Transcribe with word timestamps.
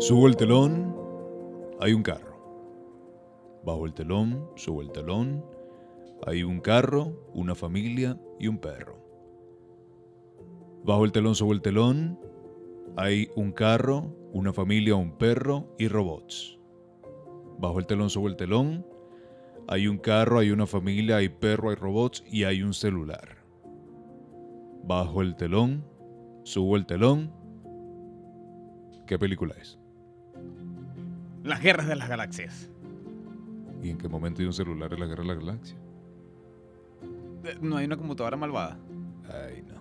Subo 0.00 0.28
el 0.28 0.34
telón, 0.34 0.96
hay 1.78 1.92
un 1.92 2.02
carro. 2.02 2.34
Bajo 3.66 3.84
el 3.84 3.92
telón, 3.92 4.48
subo 4.56 4.80
el 4.80 4.90
telón, 4.92 5.44
hay 6.26 6.42
un 6.42 6.60
carro, 6.60 7.12
una 7.34 7.54
familia 7.54 8.18
y 8.38 8.48
un 8.48 8.56
perro. 8.56 8.96
Bajo 10.84 11.04
el 11.04 11.12
telón, 11.12 11.34
subo 11.34 11.52
el 11.52 11.60
telón, 11.60 12.18
hay 12.96 13.28
un 13.36 13.52
carro, 13.52 14.16
una 14.32 14.54
familia, 14.54 14.94
un 14.94 15.18
perro 15.18 15.66
y 15.78 15.86
robots. 15.88 16.58
Bajo 17.58 17.78
el 17.78 17.84
telón, 17.84 18.08
subo 18.08 18.28
el 18.28 18.36
telón, 18.36 18.86
hay 19.68 19.86
un 19.86 19.98
carro, 19.98 20.38
hay 20.38 20.50
una 20.50 20.66
familia, 20.66 21.16
hay 21.16 21.28
perro, 21.28 21.68
hay 21.68 21.76
robots 21.76 22.24
y 22.26 22.44
hay 22.44 22.62
un 22.62 22.72
celular. 22.72 23.44
Bajo 24.82 25.20
el 25.20 25.36
telón, 25.36 25.84
subo 26.44 26.76
el 26.76 26.86
telón. 26.86 27.30
¿Qué 29.06 29.18
película 29.18 29.54
es? 29.60 29.79
Las 31.42 31.60
guerras 31.62 31.86
de 31.88 31.96
las 31.96 32.08
galaxias. 32.08 32.70
¿Y 33.82 33.90
en 33.90 33.98
qué 33.98 34.08
momento 34.08 34.40
hay 34.42 34.46
un 34.46 34.52
celular 34.52 34.92
en 34.92 35.00
la 35.00 35.06
guerra 35.06 35.22
de 35.22 35.28
la 35.28 35.34
galaxia? 35.34 35.76
Eh, 37.44 37.56
No 37.62 37.76
hay 37.78 37.86
una 37.86 37.96
computadora 37.96 38.36
malvada. 38.36 38.78
Ay, 39.32 39.62
no. 39.62 39.79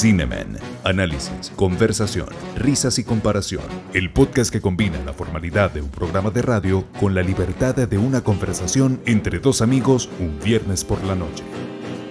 Cinemen. 0.00 0.56
Análisis, 0.84 1.50
conversación, 1.56 2.28
risas 2.54 3.00
y 3.00 3.04
comparación. 3.04 3.64
El 3.92 4.12
podcast 4.12 4.52
que 4.52 4.60
combina 4.60 4.96
la 5.04 5.12
formalidad 5.12 5.72
de 5.72 5.82
un 5.82 5.88
programa 5.88 6.30
de 6.30 6.40
radio 6.40 6.84
con 7.00 7.16
la 7.16 7.22
libertad 7.22 7.74
de 7.74 7.98
una 7.98 8.22
conversación 8.22 9.00
entre 9.06 9.40
dos 9.40 9.60
amigos 9.60 10.08
un 10.20 10.38
viernes 10.38 10.84
por 10.84 11.02
la 11.02 11.16
noche. 11.16 11.42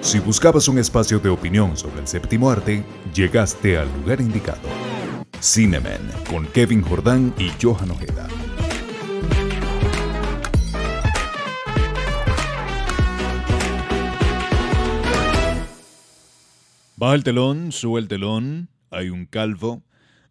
Si 0.01 0.19
buscabas 0.19 0.67
un 0.67 0.79
espacio 0.79 1.19
de 1.19 1.29
opinión 1.29 1.77
sobre 1.77 2.01
el 2.01 2.09
séptimo 2.09 2.51
arte, 2.51 2.83
llegaste 3.13 3.77
al 3.77 3.87
lugar 4.01 4.19
indicado. 4.19 4.67
Cinemen 5.39 6.01
con 6.29 6.45
Kevin 6.47 6.81
Jordán 6.81 7.33
y 7.37 7.53
Johan 7.61 7.91
Ojeda. 7.91 8.27
Baja 16.99 17.13
el 17.13 17.23
telón, 17.23 17.71
sube 17.71 17.99
el 17.99 18.07
telón, 18.07 18.69
hay 18.89 19.09
un 19.09 19.27
calvo. 19.27 19.83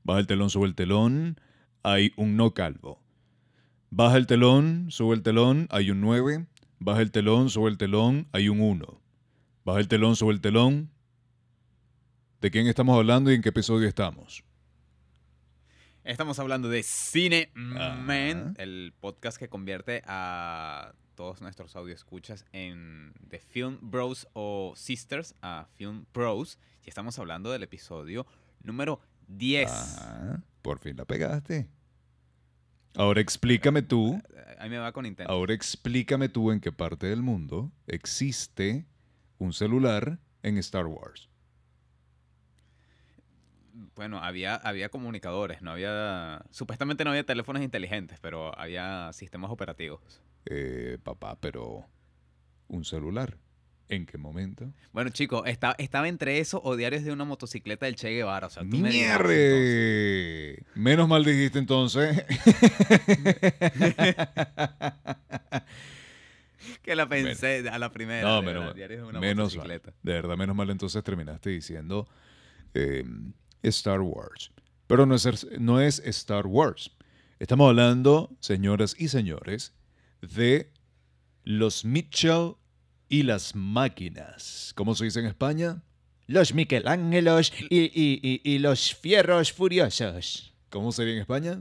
Baja 0.03 0.19
el 0.19 0.27
telón, 0.27 0.51
sube 0.51 0.67
el 0.67 0.75
telón, 0.75 1.41
hay 1.85 2.13
un 2.17 2.37
no 2.37 2.55
calvo. 2.55 3.01
Baja 3.91 4.17
el 4.17 4.27
telón, 4.27 4.91
sube 4.91 5.15
el 5.15 5.23
telón, 5.23 5.69
hay 5.71 5.93
un 5.93 6.01
9. 6.01 6.49
Baja 6.81 7.03
el 7.03 7.13
telón, 7.13 7.51
sube 7.51 7.71
el 7.71 7.79
telón, 7.79 8.27
hay 8.33 8.49
un 8.49 8.61
1. 8.61 9.01
Baja 9.65 9.79
el 9.79 9.87
telón, 9.87 10.17
sube 10.17 10.33
el 10.33 10.41
telón. 10.41 10.91
¿De 12.41 12.51
quién 12.51 12.67
estamos 12.67 12.99
hablando 12.99 13.31
y 13.31 13.37
en 13.37 13.43
qué 13.43 13.51
episodio 13.51 13.87
estamos? 13.87 14.43
Estamos 16.03 16.41
hablando 16.41 16.69
de 16.69 16.83
Cine 16.83 17.53
Ajá. 17.55 17.95
Man, 17.95 18.57
el 18.59 18.93
podcast 18.99 19.39
que 19.39 19.49
convierte 19.49 20.03
a 20.05 20.95
todos 21.17 21.41
nuestros 21.41 21.75
escuchas 21.91 22.45
en 22.53 23.13
The 23.29 23.41
Film 23.41 23.79
Bros 23.81 24.29
o 24.35 24.75
Sisters 24.77 25.35
a 25.43 25.67
Film 25.75 26.05
Pros. 26.13 26.59
Y 26.85 26.89
estamos 26.91 27.19
hablando 27.19 27.51
del 27.51 27.65
episodio 27.65 28.27
número 28.63 29.01
10. 29.27 29.69
Ah, 29.71 30.39
por 30.63 30.79
fin 30.79 30.97
la 30.97 31.05
pegaste. 31.07 31.69
Ahora 32.95 33.21
explícame 33.21 33.83
tú, 33.83 34.23
Ahí 34.59 34.71
me 34.71 34.79
va 34.79 34.93
con 34.93 35.03
Nintendo. 35.05 35.33
ahora 35.33 35.53
explícame 35.53 36.29
tú 36.29 36.51
en 36.51 36.61
qué 36.61 36.73
parte 36.73 37.07
del 37.07 37.23
mundo 37.23 37.73
existe 37.87 38.87
un 39.39 39.53
celular 39.53 40.19
en 40.43 40.57
Star 40.59 40.87
Wars. 40.87 41.29
Bueno, 43.95 44.19
había, 44.23 44.55
había 44.55 44.89
comunicadores, 44.89 45.61
no 45.61 45.73
había. 45.73 46.45
Supuestamente 46.51 47.05
no 47.05 47.11
había 47.11 47.25
teléfonos 47.25 47.63
inteligentes, 47.63 48.19
pero 48.21 48.59
había 48.59 49.13
sistemas 49.13 49.51
operativos. 49.51 50.23
Eh, 50.47 50.99
papá, 51.03 51.39
pero 51.41 51.87
un 52.69 52.85
celular. 52.85 53.37
¿En 53.89 54.05
qué 54.05 54.19
momento? 54.19 54.73
Bueno, 54.93 55.11
chicos, 55.11 55.45
estaba 55.47 56.09
entre 56.09 56.41
eso 56.41 56.61
o 56.65 56.75
diarios 56.75 57.05
de 57.05 57.13
una 57.13 57.25
motocicleta 57.25 57.87
del 57.87 57.95
Che 57.95 58.11
Guevara. 58.11 58.49
O 58.49 58.51
sea, 58.51 58.65
tú 58.65 58.79
me 58.79 58.91
dirás, 58.91 59.21
entonces. 59.21 59.29
¡Mierre! 59.29 60.65
Menos 60.75 61.09
mal 61.09 61.25
dijiste 61.25 61.59
entonces. 61.61 62.25
Que 66.83 66.95
la 66.97 67.09
pensé 67.09 67.69
a 67.69 67.79
la 67.79 67.91
primera. 67.93 68.23
no, 68.23 68.43
menos 68.43 68.45
verdad, 68.55 68.67
mal. 68.67 68.75
diarios 68.77 69.01
de 69.03 69.07
una 69.09 69.21
Menos 69.21 69.57
mal. 69.57 69.67
motocicleta. 69.69 69.93
De 70.03 70.13
verdad, 70.13 70.37
menos 70.37 70.57
mal 70.57 70.71
entonces 70.71 71.03
terminaste 71.03 71.51
diciendo 71.51 72.09
eh, 72.75 73.05
Star 73.63 74.01
Wars. 74.01 74.53
Pero 74.87 75.05
no 75.07 75.15
es, 75.17 75.47
no 75.59 75.81
es 75.81 75.99
Star 76.01 76.47
Wars. 76.47 76.93
Estamos 77.39 77.69
hablando, 77.69 78.37
señoras 78.41 78.95
y 78.99 79.09
señores, 79.09 79.75
de 80.21 80.73
los 81.45 81.85
Mitchell 81.85 82.55
y 83.09 83.23
las 83.23 83.55
máquinas. 83.55 84.73
¿Cómo 84.75 84.95
se 84.95 85.05
dice 85.05 85.21
en 85.21 85.27
España? 85.27 85.83
Los 86.27 86.55
Michelangelos 86.55 87.53
y, 87.71 87.85
y- 87.85 88.21
y- 88.23 88.41
y 88.45 88.59
los 88.59 88.95
Fierros 88.95 89.53
Furiosos. 89.53 90.53
¿Cómo 90.71 90.91
sería 90.91 91.15
en 91.15 91.21
España? 91.21 91.61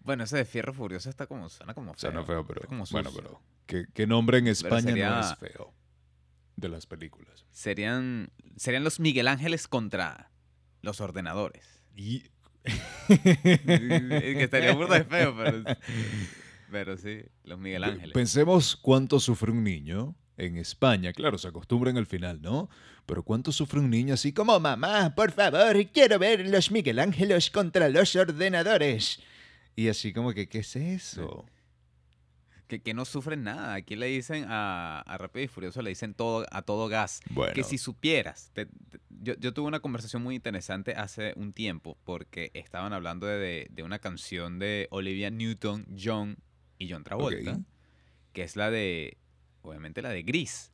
Bueno, 0.00 0.24
ese 0.24 0.36
de 0.36 0.44
Fierro 0.44 0.72
Furioso 0.72 1.10
está 1.10 1.26
como, 1.26 1.48
suena 1.48 1.74
como 1.74 1.92
feo. 1.94 2.00
Suena 2.10 2.24
feo, 2.24 2.46
pero 2.46 2.62
como 2.68 2.84
bueno, 2.90 3.10
pero 3.14 3.40
¿qué, 3.66 3.86
qué 3.92 4.06
nombre 4.06 4.38
en 4.38 4.46
España 4.48 4.82
sería- 4.82 5.10
no 5.10 5.20
es 5.20 5.36
feo 5.38 5.74
de 6.56 6.68
las 6.68 6.86
películas? 6.86 7.44
Serían, 7.50 8.30
serían 8.56 8.84
los 8.84 9.00
Miguel 9.00 9.26
Ángeles 9.28 9.66
contra 9.68 10.30
los 10.80 11.00
ordenadores. 11.00 11.82
Y 11.96 12.22
que 13.08 14.42
estaría 14.44 14.72
burda 14.74 14.98
de 14.98 15.04
feo, 15.04 15.36
pero, 15.36 15.64
pero 16.72 16.96
sí, 16.96 17.20
los 17.44 17.58
Miguel 17.58 17.84
Ángeles. 17.84 18.12
Pensemos 18.14 18.74
cuánto 18.74 19.20
sufre 19.20 19.52
un 19.52 19.62
niño 19.62 20.16
en 20.38 20.56
España. 20.56 21.12
Claro, 21.12 21.38
se 21.38 21.46
acostumbran 21.46 21.96
al 21.98 22.06
final, 22.06 22.40
¿no? 22.42 22.68
Pero 23.06 23.22
cuánto 23.22 23.52
sufre 23.52 23.78
un 23.78 23.90
niño 23.90 24.14
así 24.14 24.32
como 24.32 24.58
mamá, 24.58 25.14
por 25.14 25.30
favor, 25.32 25.76
quiero 25.92 26.18
ver 26.18 26.48
los 26.48 26.70
Michelangelos 26.72 27.50
contra 27.50 27.88
los 27.88 28.16
ordenadores. 28.16 29.20
y 29.76 29.88
así 29.88 30.12
como 30.12 30.32
que 30.32 30.48
¿qué 30.48 30.58
es 30.60 30.74
eso? 30.74 31.44
Que, 32.68 32.80
que 32.80 32.94
no 32.94 33.04
sufren 33.04 33.42
nada. 33.42 33.74
Aquí 33.74 33.96
le 33.96 34.06
dicen 34.06 34.46
a, 34.48 35.00
a 35.00 35.18
Rápido 35.18 35.44
y 35.44 35.48
Furioso, 35.48 35.82
le 35.82 35.90
dicen 35.90 36.14
todo, 36.14 36.46
a 36.50 36.62
todo 36.62 36.88
gas. 36.88 37.20
Bueno, 37.28 37.52
Que 37.52 37.64
si 37.64 37.76
supieras, 37.76 38.50
te- 38.54 38.64
te- 38.64 38.98
yo, 39.10 39.34
yo 39.38 39.52
tuve 39.52 39.66
una 39.68 39.80
conversación 39.80 40.22
muy 40.22 40.34
interesante 40.36 40.92
hace 40.94 41.34
un 41.36 41.52
tiempo 41.52 41.98
porque 42.04 42.50
estaban 42.54 42.94
hablando 42.94 43.26
de, 43.26 43.36
de- 43.38 43.66
de 43.70 43.82
una 43.82 43.98
canción 43.98 44.58
de 44.58 44.88
Olivia 44.90 45.28
Newton, 45.28 45.84
John 46.02 46.38
y 46.82 46.90
John 46.90 47.04
Travolta, 47.04 47.60
que 48.32 48.42
es 48.42 48.56
la 48.56 48.70
de, 48.70 49.16
obviamente 49.62 50.02
la 50.02 50.10
de 50.10 50.22
Gris. 50.22 50.72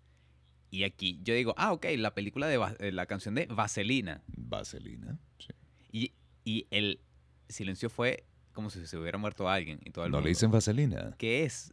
Y 0.70 0.84
aquí 0.84 1.20
yo 1.22 1.34
digo, 1.34 1.54
ah, 1.56 1.72
ok, 1.72 1.86
la 1.96 2.14
película 2.14 2.46
de, 2.46 2.60
eh, 2.80 2.92
la 2.92 3.06
canción 3.06 3.34
de 3.34 3.46
Vaselina. 3.46 4.22
vaselina. 4.36 5.18
sí. 5.38 5.52
Y, 5.92 6.12
y 6.44 6.66
el 6.70 7.00
silencio 7.48 7.88
fue 7.88 8.24
como 8.52 8.70
si 8.70 8.86
se 8.86 8.96
hubiera 8.96 9.18
muerto 9.18 9.48
alguien 9.48 9.80
y 9.84 9.90
todo 9.90 10.04
el 10.04 10.10
No 10.10 10.20
le 10.20 10.30
dicen 10.30 10.50
vaselina. 10.50 11.14
¿Qué 11.16 11.44
es? 11.44 11.72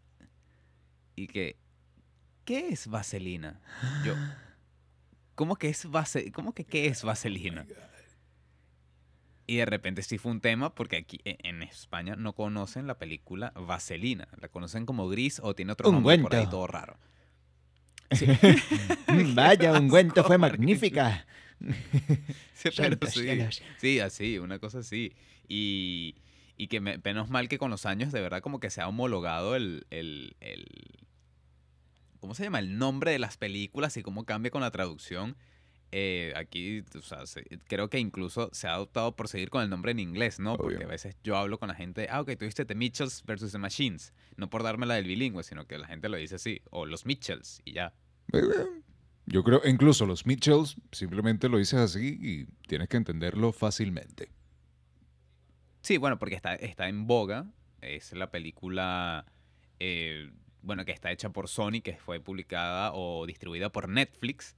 Y 1.15 1.27
que, 1.27 1.57
¿qué 2.45 2.69
es 2.69 2.87
vaselina? 2.87 3.59
Yo, 4.05 4.13
¿cómo 5.35 5.55
que 5.55 5.69
es 5.69 5.89
vase, 5.89 6.31
cómo 6.31 6.53
que 6.53 6.65
qué 6.65 6.87
es 6.87 7.03
vaselina? 7.03 7.65
Y 9.47 9.57
de 9.57 9.65
repente 9.65 10.01
sí 10.01 10.17
fue 10.17 10.31
un 10.31 10.41
tema 10.41 10.73
porque 10.73 10.97
aquí 10.97 11.19
e- 11.23 11.37
en 11.43 11.61
España 11.61 12.15
no 12.15 12.33
conocen 12.33 12.87
la 12.87 12.97
película 12.97 13.51
Vaselina, 13.55 14.27
la 14.41 14.47
conocen 14.49 14.85
como 14.85 15.07
Gris 15.07 15.39
o 15.43 15.53
tiene 15.53 15.71
otro 15.73 15.89
Un 15.89 15.95
nombre 15.95 16.17
por 16.19 16.35
ahí 16.35 16.47
todo 16.49 16.67
raro. 16.67 16.97
Mm, 19.07 19.35
Vaya, 19.35 19.71
asco, 19.71 19.83
ungüento 19.83 20.23
fue 20.27 20.37
magnífica. 20.37 21.25
Sí, 22.53 22.69
pero 22.75 22.97
sí. 23.07 23.27
Sí, 23.77 23.99
así, 23.99 24.39
una 24.39 24.59
cosa 24.59 24.79
así. 24.79 25.13
Y, 25.47 26.15
Y 26.57 26.67
que 26.67 26.79
me- 26.81 26.97
menos 27.03 27.29
mal 27.29 27.47
que 27.47 27.57
con 27.57 27.69
los 27.71 27.85
años 27.85 28.11
de 28.11 28.21
verdad 28.21 28.41
como 28.41 28.59
que 28.59 28.69
se 28.69 28.81
ha 28.81 28.87
homologado 28.87 29.55
el, 29.55 29.85
el, 29.91 30.35
el- 30.39 30.65
¿cómo 32.19 32.33
se 32.33 32.43
llama? 32.43 32.59
El 32.59 32.77
nombre 32.77 33.11
de 33.11 33.19
las 33.19 33.37
películas 33.37 33.95
y 33.97 34.01
cómo 34.03 34.25
cambia 34.25 34.51
con 34.51 34.61
la 34.61 34.71
traducción. 34.71 35.35
Eh, 35.91 36.33
aquí, 36.35 36.83
o 36.97 37.01
sea, 37.01 37.25
se- 37.25 37.45
creo 37.67 37.89
que 37.89 37.99
incluso 37.99 38.49
se 38.51 38.67
ha 38.67 38.79
optado 38.81 39.15
por 39.15 39.27
seguir 39.29 39.49
con 39.49 39.63
el 39.63 39.69
nombre 39.69 39.91
en 39.91 39.99
inglés, 39.99 40.39
¿no? 40.39 40.57
Porque 40.57 40.83
a 40.83 40.87
veces 40.87 41.15
yo 41.23 41.37
hablo 41.37 41.57
con 41.57 41.69
la 41.69 41.75
gente, 41.75 42.07
ah, 42.09 42.19
ok, 42.21 42.31
tú 42.37 42.45
viste 42.45 42.65
The 42.65 42.75
Mitchells 42.75 43.23
versus 43.25 43.51
The 43.53 43.59
Machines. 43.59 44.13
No 44.35 44.49
por 44.49 44.63
darme 44.63 44.85
la 44.87 44.95
del 44.95 45.05
bilingüe, 45.05 45.43
sino 45.43 45.65
que 45.67 45.77
la 45.77 45.87
gente 45.87 46.09
lo 46.09 46.17
dice 46.17 46.35
así. 46.35 46.61
O 46.71 46.85
los 46.85 47.05
Mitchells 47.05 47.61
y 47.63 47.73
ya. 47.73 47.93
Eh, 48.33 48.41
Yo 49.27 49.43
creo, 49.43 49.61
incluso 49.65 50.05
los 50.05 50.25
Mitchells, 50.25 50.75
simplemente 50.91 51.47
lo 51.49 51.57
dices 51.59 51.79
así 51.79 52.17
y 52.21 52.45
tienes 52.67 52.89
que 52.89 52.97
entenderlo 52.97 53.53
fácilmente. 53.53 54.29
Sí, 55.81 55.97
bueno, 55.97 56.17
porque 56.19 56.35
está, 56.35 56.55
está 56.55 56.87
en 56.89 57.07
boga. 57.07 57.45
Es 57.81 58.11
la 58.13 58.31
película, 58.31 59.25
eh, 59.79 60.31
bueno, 60.61 60.83
que 60.85 60.91
está 60.91 61.11
hecha 61.11 61.29
por 61.29 61.47
Sony, 61.47 61.81
que 61.83 61.95
fue 61.97 62.19
publicada 62.19 62.91
o 62.93 63.25
distribuida 63.27 63.71
por 63.71 63.87
Netflix. 63.87 64.55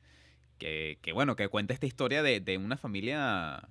Que, 0.57 0.97
que, 1.01 1.13
bueno, 1.13 1.35
que 1.35 1.47
cuenta 1.49 1.73
esta 1.73 1.85
historia 1.85 2.23
de, 2.23 2.39
de 2.39 2.57
una 2.57 2.77
familia 2.77 3.69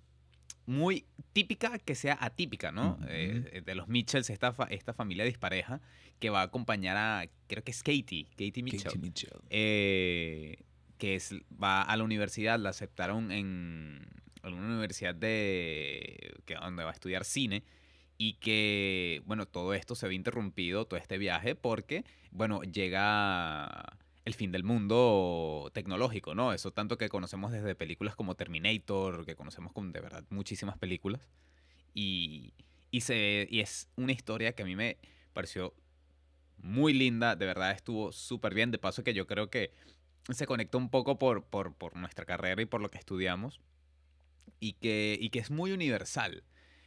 muy 0.66 1.04
típica 1.32 1.78
que 1.78 1.94
sea 1.94 2.16
atípica, 2.20 2.72
¿no? 2.72 2.94
Ujú. 3.00 3.06
Eh, 3.08 3.62
de 3.64 3.74
los 3.74 3.88
Mitchells, 3.88 4.30
esta, 4.30 4.52
fa- 4.52 4.66
esta 4.70 4.92
familia 4.92 5.24
dispareja 5.24 5.80
que 6.18 6.30
va 6.30 6.40
a 6.40 6.44
acompañar 6.44 6.96
a, 6.96 7.26
creo 7.46 7.62
que 7.62 7.70
es 7.70 7.82
Katie, 7.82 8.26
Katie 8.30 8.62
Mitchell. 8.62 8.82
Katie 8.84 8.98
Mitchell. 8.98 9.38
eh, 9.50 10.62
que 10.98 11.14
es, 11.14 11.34
va 11.62 11.82
a 11.82 11.96
la 11.96 12.04
universidad, 12.04 12.58
la 12.58 12.70
aceptaron 12.70 13.30
en 13.30 14.06
alguna 14.42 14.66
universidad 14.66 15.14
de 15.14 16.34
que 16.46 16.54
donde 16.54 16.84
va 16.84 16.90
a 16.90 16.94
estudiar 16.94 17.24
cine 17.24 17.62
y 18.16 18.34
que 18.34 19.22
bueno 19.26 19.46
todo 19.46 19.74
esto 19.74 19.94
se 19.94 20.08
ve 20.08 20.14
interrumpido 20.14 20.86
todo 20.86 20.98
este 20.98 21.18
viaje 21.18 21.54
porque 21.54 22.04
bueno 22.30 22.62
llega 22.62 23.98
el 24.26 24.34
fin 24.34 24.52
del 24.52 24.64
mundo 24.64 25.70
tecnológico 25.72 26.34
no 26.34 26.52
eso 26.52 26.72
tanto 26.72 26.98
que 26.98 27.08
conocemos 27.08 27.52
desde 27.52 27.74
películas 27.74 28.16
como 28.16 28.34
Terminator 28.34 29.24
que 29.24 29.36
conocemos 29.36 29.72
con 29.72 29.92
de 29.92 30.00
verdad 30.00 30.24
muchísimas 30.30 30.76
películas. 30.76 31.28
Y 31.94 32.52
y 32.90 33.00
se 33.00 33.48
y 33.50 33.60
es 33.60 33.88
una 33.96 34.12
historia 34.12 34.52
que 34.52 34.62
a 34.62 34.66
mí 34.66 34.76
me 34.76 34.98
pareció 35.32 35.74
muy 36.58 36.92
linda 36.92 37.36
de 37.36 37.46
verdad 37.46 37.70
estuvo 37.70 38.12
súper 38.12 38.54
bien. 38.54 38.70
De 38.70 38.78
paso 38.78 39.04
que 39.04 39.14
yo 39.14 39.26
creo 39.26 39.48
que 39.48 39.72
se 40.34 40.46
conecta 40.46 40.78
un 40.78 40.90
poco 40.90 41.18
por, 41.18 41.44
por, 41.44 41.74
por 41.74 41.96
nuestra 41.96 42.24
carrera 42.24 42.60
y 42.62 42.66
por 42.66 42.80
lo 42.80 42.88
que 42.88 42.98
estudiamos. 42.98 43.60
Y 44.58 44.74
que, 44.74 45.16
y 45.20 45.30
que 45.30 45.38
es 45.38 45.50
muy 45.50 45.72
universal. 45.72 46.42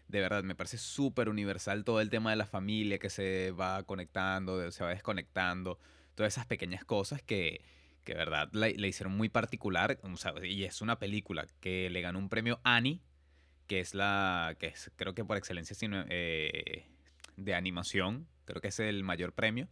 De 0.08 0.20
verdad, 0.20 0.44
me 0.44 0.56
parece 0.56 0.78
súper 0.78 1.30
universal 1.30 1.84
todo 1.84 2.02
el 2.02 2.10
tema 2.10 2.32
de 2.32 2.36
la 2.36 2.48
familia 2.48 2.98
que 2.98 3.10
se 3.10 3.52
va 3.52 3.84
conectando, 3.84 4.72
se 4.72 4.84
va 4.84 4.90
desconectando, 4.90 5.80
todas 6.20 6.34
esas 6.34 6.46
pequeñas 6.48 6.84
cosas 6.84 7.22
que, 7.22 7.62
que 8.04 8.14
verdad 8.14 8.50
la 8.52 8.68
hicieron 8.68 9.16
muy 9.16 9.30
particular. 9.30 9.98
o 10.04 10.18
sea, 10.18 10.34
y 10.44 10.66
es 10.66 10.82
una 10.82 11.00
película 11.00 11.48
que 11.62 11.90
le 11.90 12.02
ganó 12.02 12.20
un 12.20 12.28
premio 12.28 12.60
Annie, 12.66 13.00
que 13.68 13.80
es 13.80 13.94
la, 13.96 14.58
que 14.60 14.68
es 14.68 14.92
creo 14.98 15.16
que 15.16 15.24
por 15.24 15.38
excelencia 15.38 15.78
cine- 15.78 16.06
eh, 16.10 16.88
de 17.38 17.56
animación, 17.56 18.28
creo 18.44 18.60
que 18.60 18.68
es 18.68 18.82
el 18.82 19.02
mayor 19.06 19.32
premio. 19.32 19.70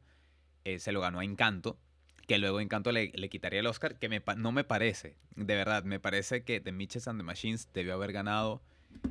Eh, 0.63 0.79
se 0.79 0.93
lo 0.93 1.01
ganó 1.01 1.19
a 1.19 1.25
Encanto, 1.25 1.77
que 2.27 2.37
luego 2.37 2.61
Encanto 2.61 2.93
le, 2.93 3.11
le 3.13 3.27
quitaría 3.27 3.59
el 3.59 3.67
Oscar, 3.67 3.99
que 3.99 4.07
me 4.07 4.23
no 4.37 4.53
me 4.53 4.63
parece, 4.63 5.17
de 5.35 5.53
verdad, 5.55 5.83
me 5.83 5.99
parece 5.99 6.45
que 6.45 6.61
The 6.61 6.71
Mitchells 6.71 7.09
and 7.09 7.19
the 7.19 7.25
Machines 7.25 7.67
debió 7.73 7.93
haber 7.95 8.13
ganado 8.13 8.61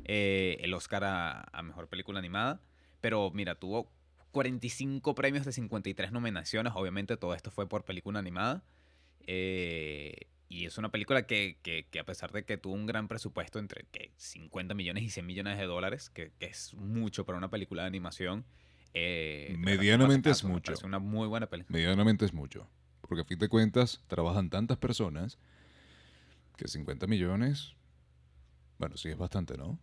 eh, 0.05 0.57
el 0.61 0.73
Oscar 0.73 1.03
a 1.03 1.61
Mejor 1.61 1.87
Película 1.87 2.17
Animada, 2.17 2.59
pero 2.99 3.29
mira, 3.29 3.53
tuvo 3.53 3.91
45 4.37 5.15
premios 5.15 5.45
de 5.45 5.51
53 5.51 6.11
nominaciones, 6.11 6.73
obviamente 6.75 7.17
todo 7.17 7.33
esto 7.33 7.49
fue 7.49 7.67
por 7.67 7.85
película 7.85 8.19
animada, 8.19 8.63
eh, 9.25 10.27
y 10.47 10.65
es 10.65 10.77
una 10.77 10.91
película 10.91 11.25
que, 11.25 11.57
que- 11.63 11.87
que 11.89 11.99
a 11.99 12.05
pesar 12.05 12.31
de 12.31 12.45
que 12.45 12.55
tuvo 12.57 12.75
un 12.75 12.85
gran 12.85 13.07
presupuesto 13.07 13.57
entre 13.57 13.85
que 13.91 14.11
50 14.17 14.75
millones 14.75 15.01
y 15.03 15.09
100 15.09 15.25
millones 15.25 15.57
de 15.57 15.65
dólares, 15.65 16.11
que, 16.11 16.31
que 16.37 16.45
es 16.45 16.75
mucho 16.75 17.25
para 17.25 17.39
una 17.39 17.49
película 17.49 17.81
de 17.81 17.87
animación, 17.87 18.45
eh, 18.93 19.55
Medianamente 19.57 20.29
es 20.29 20.43
mucho. 20.43 20.71
parece 20.73 20.85
una 20.85 20.99
muy 20.99 21.27
buena 21.27 21.47
película. 21.49 21.75
Medianamente 21.75 22.23
es 22.23 22.33
mucho. 22.33 22.69
Porque 23.01 23.21
a 23.21 23.25
fin 23.25 23.39
de 23.39 23.49
cuentas 23.49 24.03
trabajan 24.07 24.51
tantas 24.51 24.77
personas 24.77 25.39
que 26.57 26.67
50 26.67 27.07
millones, 27.07 27.73
bueno, 28.77 28.97
sí 28.97 29.09
es 29.09 29.17
bastante, 29.17 29.57
¿no? 29.57 29.79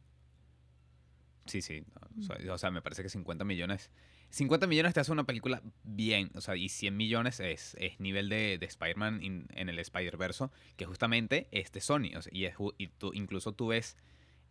Sí, 1.47 1.61
sí. 1.61 1.83
no, 1.83 2.21
o, 2.21 2.23
sea, 2.23 2.55
o 2.55 2.59
sea, 2.59 2.71
me 2.71 2.83
parece 2.83 3.03
que 3.03 3.09
50 3.09 3.45
millones. 3.45 3.91
50 4.31 4.67
millones 4.67 4.94
te 4.94 5.00
hace 5.00 5.12
una 5.12 5.25
película 5.25 5.62
bien. 5.85 6.31
O 6.35 6.41
sea, 6.41 6.56
y 6.56 6.69
100 6.69 6.97
millones 6.97 7.41
es, 7.41 7.76
es 7.79 8.00
nivel 8.00 8.29
de, 8.29 8.59
de 8.59 8.67
Spider-Man 8.67 9.21
en 9.23 9.69
el 9.69 9.79
Spider-Verse, 9.79 10.49
que 10.76 10.87
justamente 10.87 11.49
es 11.53 11.71
de 11.73 11.81
Sony. 11.81 12.17
o 12.17 12.23
sea, 12.23 12.32
y, 12.35 12.44
es 12.47 12.55
y 12.79 12.88
tú, 12.88 13.12
incluso 13.15 13.53
tú 13.53 13.69
ves 13.69 13.97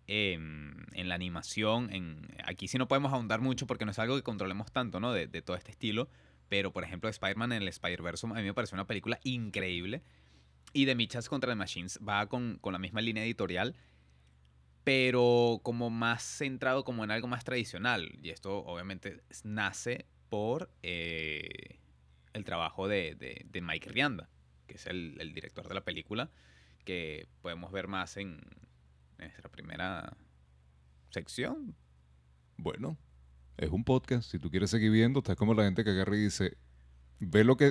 em, 0.07 0.73
en 0.93 1.09
la 1.09 1.15
animación. 1.15 1.91
En, 1.91 2.27
aquí 2.45 2.67
sí 2.67 2.77
no 2.77 2.87
podemos 2.87 3.11
ahondar 3.11 3.41
mucho 3.41 3.67
porque 3.67 3.85
no 3.85 3.91
es 3.91 3.99
algo 3.99 4.15
que 4.15 4.23
controlemos 4.23 4.71
tanto, 4.71 4.99
¿no? 4.99 5.11
De, 5.11 5.27
todo 5.41 5.57
este 5.57 5.71
estilo. 5.71 6.07
Pero, 6.49 6.71
por 6.71 6.83
ejemplo, 6.83 7.09
Spider-Man 7.09 7.51
en 7.51 7.63
el 7.63 7.67
Spider-Verse 7.67 8.27
a 8.27 8.33
mí 8.33 8.43
me 8.43 8.53
parece 8.53 8.75
una 8.75 8.87
película 8.87 9.19
increíble. 9.23 10.01
Y 10.71 10.85
The 10.85 10.95
Mitchells 10.95 11.29
contra 11.29 11.51
The 11.51 11.55
Machines 11.55 11.99
va 12.07 12.27
con, 12.27 12.57
con 12.61 12.73
la 12.73 12.79
misma 12.79 13.01
línea 13.01 13.23
editorial 13.23 13.75
pero 14.83 15.59
como 15.63 15.89
más 15.89 16.23
centrado 16.23 16.83
como 16.83 17.03
en 17.03 17.11
algo 17.11 17.27
más 17.27 17.43
tradicional. 17.43 18.17
Y 18.21 18.29
esto 18.29 18.57
obviamente 18.65 19.21
nace 19.43 20.05
por 20.29 20.69
eh, 20.83 21.79
el 22.33 22.43
trabajo 22.43 22.87
de, 22.87 23.15
de- 23.15 23.45
de 23.49 23.61
Mike 23.61 23.89
Rianda, 23.89 24.29
que 24.67 24.75
es 24.75 24.87
el, 24.87 25.17
el 25.19 25.33
director 25.33 25.67
de 25.67 25.75
la 25.75 25.81
película, 25.85 26.29
que 26.85 27.27
podemos 27.41 27.71
ver 27.71 27.87
más 27.87 28.17
en 28.17 28.41
nuestra 29.17 29.49
primera 29.49 30.17
sección. 31.11 31.75
Bueno, 32.57 32.97
es 33.57 33.69
un 33.69 33.83
podcast. 33.83 34.29
Si 34.29 34.39
tú 34.39 34.49
quieres 34.49 34.69
seguir 34.69 34.91
viendo, 34.91 35.19
estás 35.19 35.35
como 35.37 35.53
la 35.53 35.63
gente 35.63 35.83
que 35.83 35.91
agarra 35.91 36.15
y 36.17 36.21
dice, 36.23 36.57
ve 37.19 37.43
lo 37.43 37.55
que 37.57 37.67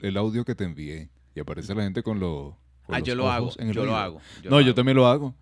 el 0.00 0.16
audio 0.16 0.44
que 0.44 0.54
te 0.54 0.64
envié. 0.64 1.10
Y 1.34 1.40
aparece 1.40 1.74
la 1.74 1.82
gente 1.82 2.02
con, 2.02 2.18
los 2.18 2.54
con 2.86 2.94
ah, 2.94 2.98
los 3.00 3.06
yo 3.08 3.14
lo 3.14 3.30
hago, 3.30 3.50
yo 3.56 3.84
lo 3.84 3.96
hago. 3.96 4.20
yo 4.42 4.50
no, 4.50 4.60
lo 4.60 4.66
yo 4.66 4.74
también 4.74 4.96
lo 4.96 5.06
hago. 5.06 5.34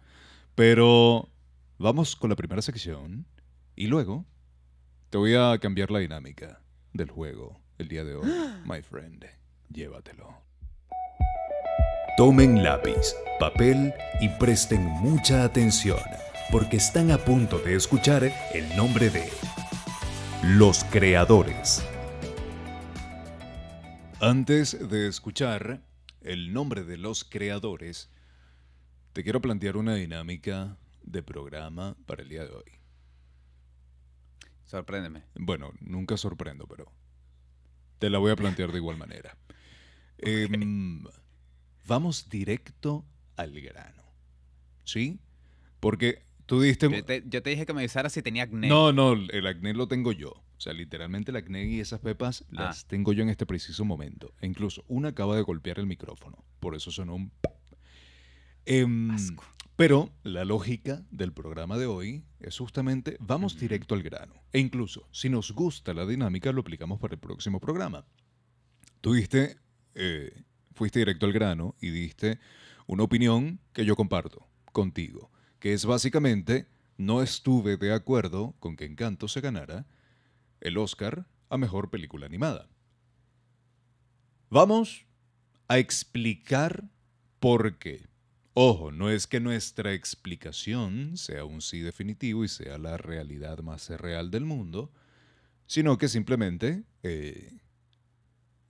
Pero 0.55 1.29
vamos 1.79 2.15
con 2.15 2.31
la 2.31 2.37
primera 2.37 2.63
sección 2.63 3.27
y 3.75 3.89
luego 3.89 4.25
te 5.11 5.19
voy 5.19 5.35
a 5.35 5.59
cambiar 5.59 5.91
la 5.91 5.99
dinámica 5.99 6.63
del 6.93 7.11
juego 7.11 7.61
el 7.79 7.89
día 7.89 8.05
de 8.05 8.15
hoy, 8.15 8.31
my 8.65 8.81
friend. 8.81 9.25
Llévatelo. 9.69 10.33
Tomen 12.17 12.63
lápiz, 12.63 13.17
papel 13.41 13.93
y 14.21 14.29
presten 14.29 14.83
mucha 14.85 15.43
atención, 15.43 15.99
porque 16.53 16.77
están 16.77 17.11
a 17.11 17.19
punto 17.19 17.59
de 17.59 17.75
escuchar 17.75 18.31
el 18.53 18.77
nombre 18.77 19.11
de 19.11 19.29
los 20.45 20.85
creadores. 20.85 21.85
Antes 24.21 24.89
de 24.89 25.09
escuchar 25.09 25.83
el 26.21 26.53
nombre 26.53 26.85
de 26.85 26.97
los 26.97 27.25
creadores, 27.25 28.09
te 29.15 29.23
quiero 29.23 29.41
plantear 29.41 29.77
una 29.77 29.95
dinámica 29.95 30.77
de 31.03 31.23
programa 31.23 31.97
para 32.05 32.23
el 32.23 32.29
día 32.29 32.45
de 32.45 32.51
hoy. 32.51 32.65
Sorpréndeme. 34.65 35.23
Bueno, 35.37 35.73
nunca 35.81 36.17
sorprendo, 36.17 36.67
pero 36.67 36.91
te 38.01 38.11
la 38.11 38.19
voy 38.19 38.33
a 38.33 38.37
plantear 38.37 38.73
de 38.73 38.79
igual 38.79 38.97
manera. 38.99 39.37
Em, 40.19 41.05
vamos 41.87 42.29
directo 42.29 43.05
al 43.37 43.61
grano. 43.61 44.03
¿Sí? 44.85 45.19
Porque 45.81 46.23
tú 46.47 46.61
diste... 46.61 46.89
Yo 46.91 47.05
te, 47.05 47.23
yo 47.27 47.43
te 47.43 47.51
dije 47.51 47.67
que 47.67 47.73
me 47.73 47.81
avisara 47.83 48.09
si 48.09 48.23
tenía 48.23 48.45
acné. 48.45 48.69
No, 48.69 48.93
no, 48.93 49.13
el 49.13 49.47
acné 49.47 49.75
lo 49.75 49.87
tengo 49.87 50.13
yo. 50.13 50.31
O 50.31 50.61
sea, 50.61 50.73
literalmente 50.73 51.31
el 51.31 51.37
acné 51.37 51.67
y 51.67 51.81
esas 51.81 52.01
pepas 52.01 52.45
las 52.51 52.85
Ah. 52.85 52.87
tengo 52.89 53.13
yo 53.13 53.23
en 53.23 53.29
este 53.29 53.45
preciso 53.47 53.85
momento. 53.85 54.33
E 54.41 54.47
incluso 54.47 54.85
una 54.89 55.09
acaba 55.09 55.37
de 55.37 55.43
golpear 55.43 55.79
el 55.79 55.87
micrófono. 55.87 56.45
Por 56.59 56.75
eso 56.75 56.91
sonó 56.91 57.15
un... 57.17 57.31
pap. 57.31 57.53
Em, 58.67 59.17
pero 59.77 60.11
la 60.23 60.45
lógica 60.45 61.03
del 61.11 61.33
programa 61.33 61.77
de 61.77 61.87
hoy 61.87 62.25
es 62.41 62.59
justamente 62.59 63.17
vamos 63.21 63.59
directo 63.59 63.95
al 63.95 64.03
grano. 64.03 64.35
E 64.53 64.61
incluso, 64.61 65.09
si 65.11 65.29
nos 65.29 65.53
gusta 65.53 65.93
la 65.95 66.07
dinámica, 66.07 66.53
lo 66.53 66.61
aplicamos 66.61 67.01
para 67.01 67.15
el 67.15 67.21
próximo 67.21 67.61
programa. 67.61 68.05
Tú 69.01 69.15
diste, 69.15 69.59
eh, 69.95 70.45
fuiste 70.73 71.01
directo 71.01 71.27
al 71.27 71.33
grano 71.33 71.75
y 71.81 71.91
diste 71.91 72.39
una 72.87 73.03
opinión 73.03 73.59
que 73.73 73.85
yo 73.85 73.97
comparto 73.97 74.47
contigo, 74.73 75.31
que 75.59 75.73
es 75.73 75.85
básicamente, 75.85 76.67
no 76.97 77.23
estuve 77.23 77.77
de 77.77 77.93
acuerdo 77.93 78.55
con 78.61 78.77
que 78.77 78.85
Encanto 78.85 79.29
se 79.29 79.41
ganara 79.41 79.87
el 80.61 80.79
Oscar 80.79 81.27
a 81.51 81.59
Mejor 81.59 81.91
Película 81.91 82.27
Animada. 82.27 82.69
Vamos 84.51 85.05
a 85.69 85.79
explicar 85.79 86.85
por 87.41 87.79
qué. 87.79 88.07
Ojo, 88.57 88.93
no 88.93 89.11
es 89.11 89.27
que 89.27 89.41
nuestra 89.41 89.93
explicación 89.95 91.17
sea 91.17 91.45
un 91.45 91.61
sí 91.61 91.81
definitivo 91.81 92.45
y 92.45 92.49
sea 92.49 92.79
la 92.79 92.97
realidad 92.97 93.59
más 93.59 93.91
real 93.91 94.31
del 94.31 94.45
mundo, 94.45 94.93
sino 95.67 95.99
que 95.99 96.07
simplemente 96.07 96.85
eh, 97.03 97.59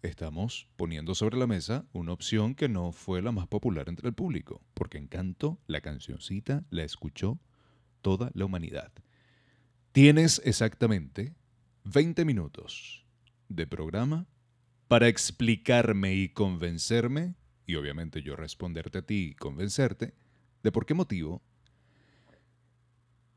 estamos 0.00 0.69
poniendo 0.76 1.14
sobre 1.14 1.37
la 1.37 1.47
mesa 1.47 1.85
una 1.93 2.12
opción 2.12 2.55
que 2.55 2.67
no 2.67 2.93
fue 2.93 3.21
la 3.21 3.31
más 3.31 3.47
popular 3.47 3.91
entre 3.91 4.09
el 4.09 4.14
público, 4.14 4.62
porque 4.73 4.97
Encanto, 4.97 5.61
la 5.67 5.83
cancioncita, 5.83 6.64
la 6.71 6.83
escuchó 6.83 7.38
toda 8.00 8.31
la 8.33 8.47
humanidad. 8.47 8.91
Tienes 9.93 10.41
exactamente 10.47 11.35
20 11.85 12.25
minutos 12.25 13.05
de 13.50 13.67
programa 13.67 14.26
para 14.88 15.09
explicarme 15.09 16.14
y 16.14 16.31
convencerme, 16.31 17.35
y 17.66 17.76
obviamente 17.76 18.23
yo 18.23 18.37
responderte 18.37 18.99
a 18.99 19.02
ti 19.02 19.30
y 19.30 19.35
convencerte, 19.35 20.14
de 20.62 20.73
por 20.73 20.87
qué 20.87 20.94
motivo 20.94 21.42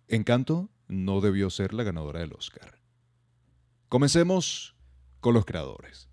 Encanto 0.09 0.69
no 0.87 1.19
debió 1.19 1.49
ser 1.49 1.73
la 1.73 1.83
ganadora 1.83 2.21
del 2.21 2.31
Oscar. 2.33 2.79
Comencemos 3.89 4.75
con 5.19 5.33
los 5.33 5.45
creadores. 5.45 6.09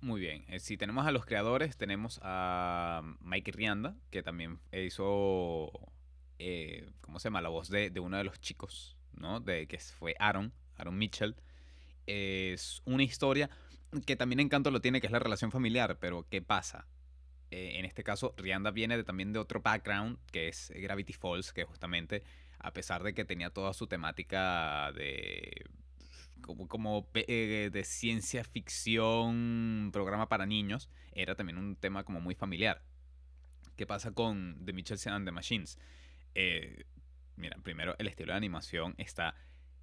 Muy 0.00 0.20
bien. 0.20 0.44
eh, 0.48 0.60
si 0.60 0.76
tenemos 0.76 1.06
a 1.06 1.10
los 1.10 1.24
creadores, 1.24 1.76
tenemos 1.76 2.20
a 2.22 3.02
Mike 3.20 3.52
Rianda, 3.52 3.96
que 4.10 4.22
también 4.22 4.60
hizo, 4.72 5.72
eh, 6.38 6.90
¿cómo 7.00 7.18
se 7.18 7.24
llama? 7.28 7.40
La 7.40 7.48
voz 7.48 7.68
de, 7.68 7.90
de 7.90 7.98
uno 7.98 8.18
de 8.18 8.24
los 8.24 8.38
chicos, 8.40 8.96
¿no? 9.14 9.40
De, 9.40 9.66
que 9.66 9.78
fue 9.78 10.14
Aaron, 10.18 10.52
Aaron 10.76 10.96
Mitchell. 10.98 11.34
Es 12.06 12.82
una 12.84 13.02
historia 13.02 13.50
que 14.06 14.16
también 14.16 14.40
Encanto 14.40 14.70
lo 14.70 14.80
tiene, 14.80 15.00
que 15.00 15.06
es 15.06 15.12
la 15.12 15.18
relación 15.18 15.50
familiar, 15.50 15.98
pero 15.98 16.26
¿qué 16.28 16.42
pasa? 16.42 16.86
Eh, 17.50 17.78
en 17.78 17.84
este 17.84 18.04
caso, 18.04 18.34
Rianda 18.36 18.70
viene 18.70 18.96
de- 18.96 19.04
también 19.04 19.32
de 19.32 19.38
otro 19.38 19.60
background, 19.60 20.18
que 20.30 20.48
es 20.48 20.70
Gravity 20.74 21.14
Falls, 21.14 21.52
que 21.52 21.64
justamente, 21.64 22.22
a 22.58 22.72
pesar 22.72 23.02
de 23.02 23.14
que 23.14 23.24
tenía 23.24 23.50
toda 23.50 23.72
su 23.72 23.86
temática 23.86 24.92
de 24.92 25.64
como, 26.42 26.68
como 26.68 27.08
eh, 27.14 27.70
de 27.72 27.84
ciencia 27.84 28.44
ficción, 28.44 29.90
programa 29.92 30.28
para 30.28 30.46
niños, 30.46 30.88
era 31.12 31.34
también 31.34 31.58
un 31.58 31.74
tema 31.76 32.04
como 32.04 32.20
muy 32.20 32.34
familiar. 32.34 32.82
¿Qué 33.76 33.86
pasa 33.86 34.12
con 34.12 34.64
The 34.64 34.72
Mitchells 34.72 35.06
and 35.06 35.26
the 35.26 35.32
Machines? 35.32 35.78
Eh, 36.34 36.84
mira, 37.36 37.56
primero 37.62 37.94
el 37.98 38.08
estilo 38.08 38.32
de 38.32 38.36
animación 38.36 38.94
está 38.98 39.34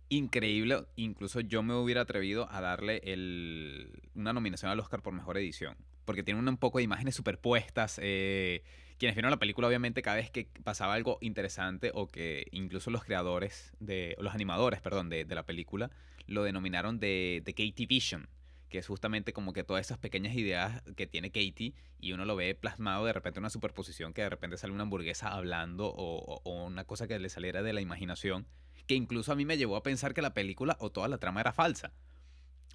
increíble. 0.10 0.86
Incluso 0.96 1.40
yo 1.42 1.64
me 1.64 1.74
hubiera 1.76 2.02
atrevido 2.02 2.48
a 2.52 2.62
darle 2.62 3.02
el- 3.04 3.90
una 4.16 4.34
nominación 4.34 4.72
al 4.72 4.80
Oscar 4.80 5.02
por 5.02 5.14
mejor 5.14 5.38
edición. 5.38 5.76
Porque 6.06 6.24
tiene 6.24 6.40
un 6.40 6.58
poco 6.58 6.78
de 6.78 6.84
imágenes 6.84 7.16
superpuestas. 7.16 8.00
eh, 8.02 8.64
quienes 8.98 9.16
vieron 9.16 9.30
la 9.32 9.40
película, 9.40 9.68
obviamente, 9.68 10.02
cada 10.02 10.16
vez 10.16 10.32
que 10.32 10.48
pasaba 10.64 10.94
algo 10.94 11.18
interesante 11.20 11.92
o 11.94 12.08
que 12.08 12.48
incluso 12.52 12.92
los 12.92 13.04
creadores, 13.04 13.74
de, 13.82 14.16
los 14.20 14.34
animadores, 14.34 14.80
perdón, 14.80 15.10
de, 15.10 15.26
de 15.26 15.36
la 15.36 15.46
película, 15.46 15.92
lo 16.28 16.44
denominaron 16.44 16.98
de, 17.00 17.42
de 17.44 17.54
Katie 17.54 17.88
Vision, 17.88 18.30
que 18.70 18.78
es 18.78 18.88
justamente 18.88 19.34
como 19.34 19.52
que 19.52 19.66
todas 19.66 19.86
esas 19.86 19.98
pequeñas 19.98 20.34
ideas 20.36 20.82
que 20.96 21.08
tiene 21.08 21.30
Katie 21.30 21.74
y 22.00 22.14
uno 22.14 22.24
lo 22.24 22.38
ve 22.38 22.56
plasmado 22.56 23.04
de 23.06 23.12
repente 23.12 23.40
en 23.40 23.44
una 23.44 23.50
superposición 23.50 24.14
que 24.14 24.22
de 24.22 24.30
repente 24.30 24.58
sale 24.58 24.72
una 24.72 24.84
hamburguesa 24.84 25.28
hablando 25.34 25.88
o, 25.88 26.18
o- 26.20 26.42
o 26.46 26.66
una 26.66 26.86
cosa 26.86 27.06
que 27.08 27.20
le 27.20 27.28
saliera 27.28 27.64
de 27.64 27.74
la 27.74 27.82
imaginación, 27.82 28.48
que 28.88 28.96
incluso 28.96 29.32
a 29.32 29.36
mí 29.36 29.46
me 29.46 29.58
llevó 29.58 29.76
a 29.78 29.84
pensar 29.84 30.14
que 30.14 30.22
la 30.22 30.34
película 30.34 30.78
o 30.80 30.92
toda 30.92 31.08
la 31.08 31.18
trama 31.18 31.42
era 31.42 31.54
falsa. 31.54 31.92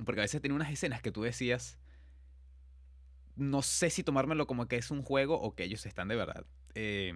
Porque 0.04 0.20
a 0.20 0.24
veces 0.24 0.40
tiene 0.40 0.54
unas 0.56 0.72
escenas 0.72 1.02
que 1.02 1.12
tú 1.12 1.22
decías, 1.22 1.78
no 3.36 3.62
sé 3.62 3.90
si 3.90 4.02
tomármelo 4.02 4.46
como 4.46 4.66
que 4.68 4.76
es 4.76 4.90
un 4.90 5.02
juego 5.02 5.40
o 5.40 5.54
que 5.54 5.64
ellos 5.64 5.86
están 5.86 6.08
de 6.08 6.16
verdad 6.16 6.44
eh, 6.74 7.12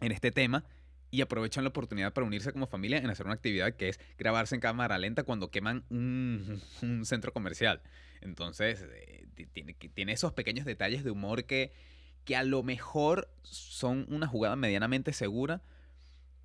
en 0.00 0.12
este 0.12 0.30
tema 0.30 0.64
y 1.10 1.22
aprovechan 1.22 1.64
la 1.64 1.70
oportunidad 1.70 2.12
para 2.12 2.26
unirse 2.26 2.52
como 2.52 2.66
familia 2.66 2.98
en 2.98 3.08
hacer 3.08 3.24
una 3.24 3.34
actividad 3.34 3.74
que 3.74 3.88
es 3.88 4.00
grabarse 4.18 4.54
en 4.54 4.60
cámara 4.60 4.98
lenta 4.98 5.22
cuando 5.22 5.50
queman 5.50 5.84
un, 5.88 6.60
centro 7.04 7.32
comercial. 7.32 7.80
Entonces, 8.20 8.84
eh, 8.92 9.26
ti- 9.34 9.46
tiene, 9.46 9.72
tiene 9.74 10.12
esos 10.12 10.32
pequeños 10.34 10.66
detalles 10.66 11.04
de 11.04 11.10
humor 11.10 11.44
que, 11.44 11.72
que 12.24 12.36
a 12.36 12.42
lo 12.44 12.62
mejor 12.62 13.30
son 13.42 14.04
una 14.10 14.26
jugada 14.26 14.56
medianamente 14.56 15.14
segura, 15.14 15.62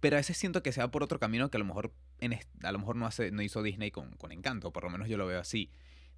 pero 0.04 0.18
a 0.18 0.20
veces 0.20 0.36
siento 0.36 0.62
que 0.62 0.74
se 0.74 0.82
va 0.82 0.92
por 0.92 1.02
otro 1.02 1.18
camino 1.18 1.50
que 1.50 1.56
a 1.56 1.60
lo 1.60 1.66
mejor, 1.66 1.94
en, 2.20 2.38
a 2.62 2.72
lo 2.74 2.80
mejor 2.80 2.98
no, 2.98 3.06
hace, 3.06 3.32
no 3.32 3.42
hizo 3.42 3.64
Disney 3.64 3.90
con, 3.90 4.18
con 4.18 4.34
Encanto, 4.34 4.74
por 4.74 4.84
lo 4.84 4.90
menos 4.90 5.08
yo 5.08 5.16
lo 5.16 5.26
veo 5.26 5.40
así. 5.40 5.72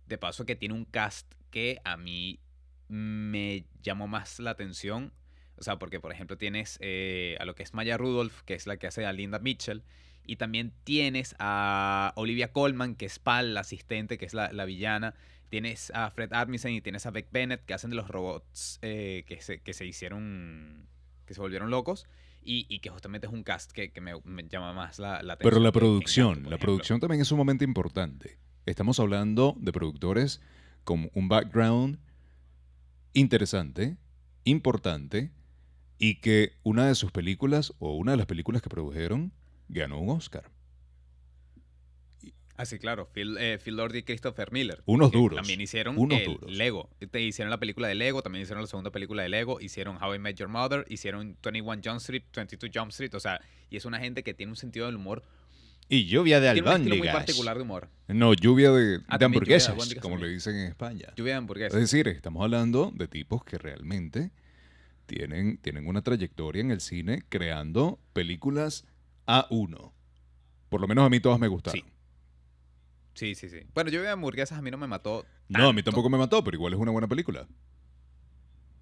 De 0.08 0.18
paso 0.18 0.44
que 0.44 0.56
tiene 0.56 0.74
un 0.74 0.86
cast 0.86 1.32
que 1.51 1.80
a 1.84 1.96
mí 1.96 2.39
me 2.88 3.68
llamó 3.84 4.08
más 4.08 4.39
la 4.39 4.50
atención. 4.50 5.13
O 5.56 5.62
sea, 5.62 5.77
porque 5.77 6.00
por 6.00 6.12
ejemplo 6.12 6.36
tienes 6.36 6.80
eh, 6.82 7.38
a 7.39 7.46
lo 7.46 7.54
que 7.54 7.62
es 7.62 7.75
Maya 7.75 7.96
Rudolph, 7.96 8.42
que 8.42 8.56
es 8.56 8.65
la 8.65 8.77
que 8.77 8.88
hace 8.88 9.06
a 9.06 9.13
Linda 9.13 9.38
Mitchell. 9.38 9.84
Y 10.25 10.38
también 10.38 10.74
tienes 10.84 11.36
a 11.38 12.12
Olivia 12.15 12.51
Colman, 12.51 12.96
que 12.96 13.06
es 13.06 13.20
Pal, 13.20 13.54
la 13.54 13.60
asistente, 13.60 14.18
que 14.18 14.25
es 14.25 14.34
la, 14.34 14.51
la 14.51 14.65
villana. 14.65 15.13
Tienes 15.50 15.92
a 15.94 16.10
Fred 16.10 16.34
Armisen 16.34 16.74
y 16.74 16.82
tienes 16.82 17.06
a 17.06 17.12
Beck 17.12 17.27
Bennett, 17.32 17.63
que 17.65 17.75
hacen 17.75 17.92
de 17.92 17.98
los 17.98 18.08
robots 18.08 18.80
eh, 18.82 19.25
que, 19.27 19.42
se, 19.42 19.60
que 19.60 19.74
se 19.74 19.86
hicieron, 19.86 20.88
que 21.27 21.36
se 21.36 21.39
volvieron 21.39 21.70
locos. 21.70 22.08
Y, 22.48 22.68
y 22.70 22.80
que 22.80 22.90
justamente 22.92 23.25
es 23.25 23.34
un 23.34 23.44
cast 23.44 23.72
que, 23.72 23.92
que 23.92 24.02
me, 24.02 24.14
me 24.24 24.48
llama 24.48 24.72
más 24.72 25.00
la, 25.00 25.24
la 25.24 25.34
atención. 25.34 25.52
Pero 25.52 25.60
la 25.60 25.72
producción, 25.72 26.30
Encanto, 26.34 26.50
la 26.52 26.58
producción 26.60 27.00
también 27.00 27.22
es 27.22 27.28
sumamente 27.28 27.66
importante. 27.66 28.38
Estamos 28.68 29.00
hablando 29.00 29.56
de 29.60 29.72
productores 29.72 30.42
con 30.84 31.10
un 31.16 31.28
background 31.28 31.98
interesante, 33.14 33.98
importante, 34.44 35.32
y 35.98 36.16
que 36.22 36.54
una 36.64 36.86
de 36.86 36.94
sus 36.94 37.12
películas, 37.12 37.74
o 37.80 37.96
una 37.96 38.12
de 38.12 38.18
las 38.18 38.28
películas 38.28 38.62
que 38.62 38.70
produjeron, 38.70 39.34
ganó 39.68 40.00
un 40.00 40.10
Oscar. 40.10 40.52
Ah, 42.57 42.65
sí, 42.65 42.79
claro. 42.79 43.09
Phil, 43.13 43.38
eh, 43.38 43.59
Phil 43.63 43.75
Lord 43.75 43.95
y 43.95 44.03
Christopher 44.03 44.51
Miller. 44.51 44.81
Unos 44.85 45.12
duros, 45.12 45.35
También 45.38 45.59
hicieron 45.59 45.97
unos 45.97 46.19
el 46.19 46.25
duros. 46.25 46.51
Lego. 46.51 46.89
Te 47.12 47.21
hicieron 47.21 47.50
la 47.50 47.59
película 47.59 47.88
de 47.89 47.95
Lego, 47.95 48.21
también 48.21 48.43
hicieron 48.43 48.62
la 48.63 48.67
segunda 48.67 48.91
película 48.91 49.24
de 49.24 49.29
Lego, 49.29 49.59
hicieron 49.59 50.01
How 50.01 50.15
I 50.15 50.19
Met 50.19 50.38
Your 50.38 50.47
Mother, 50.47 50.85
hicieron 50.89 51.38
21 51.43 51.81
Jump 51.83 51.97
Street, 51.97 52.24
22 52.33 52.71
Jump 52.74 52.91
Street, 52.91 53.13
o 53.13 53.19
sea, 53.19 53.41
y 53.69 53.75
es 53.75 53.83
una 53.85 54.00
gente 54.00 54.24
que 54.24 54.33
tiene 54.33 54.51
un 54.53 54.55
sentido 54.55 54.85
del 54.85 54.95
humor, 54.95 55.21
Y 55.89 56.05
lluvia 56.05 56.39
de 56.39 56.53
tiene 56.53 56.62
un 56.62 56.67
estilo 56.77 56.95
muy 56.95 57.07
albóndigas. 57.07 57.15
particular 57.15 57.57
de 57.57 57.63
humor. 57.63 57.89
No, 58.07 58.33
lluvia 58.33 58.71
de, 58.71 59.01
Ah, 59.07 59.17
de 59.17 59.19
también 59.19 59.19
lluvia 59.19 59.19
de 59.19 59.25
hamburguesas, 59.25 59.69
albóndigas 59.69 60.01
como 60.01 60.17
le 60.17 60.29
dicen 60.29 60.55
en 60.55 60.67
España. 60.67 61.07
Lluvia 61.17 61.33
de 61.33 61.38
Es 61.38 61.41
hamburguesas. 61.41 61.79
decir, 61.81 62.07
estamos 62.07 62.41
hablando 62.41 62.91
de 62.95 63.07
tipos 63.09 63.43
que 63.43 63.57
realmente 63.57 64.31
tienen, 65.05 65.57
tienen 65.57 65.88
una 65.88 66.01
trayectoria 66.01 66.62
en 66.62 66.71
el 66.71 66.79
cine 66.81 67.21
creando 67.29 68.00
películas 68.13 68.85
A1. 69.27 69.91
Por 70.69 70.81
lo 70.81 70.88
menos 70.88 71.05
a 71.05 71.09
mí 71.09 71.19
todas 71.19 71.38
me 71.39 71.47
gustaron. 71.50 71.79
Sí. 71.81 71.85
Sí, 73.15 73.34
sí, 73.34 73.50
sí. 73.50 73.62
Bueno, 73.74 73.89
Lluvia 73.89 74.07
de 74.07 74.12
hamburguesas 74.12 74.60
a 74.60 74.62
mí 74.62 74.69
no 74.69 74.77
me 74.77 74.88
mató. 74.88 75.25
No, 75.48 75.69
a 75.69 75.74
mí 75.74 75.81
tampoco 75.81 76.10
me 76.10 76.17
mató, 76.17 76.43
pero 76.43 76.55
igual 76.55 76.74
es 76.74 76.79
una 76.79 76.91
buena 76.91 77.07
película. 77.07 77.48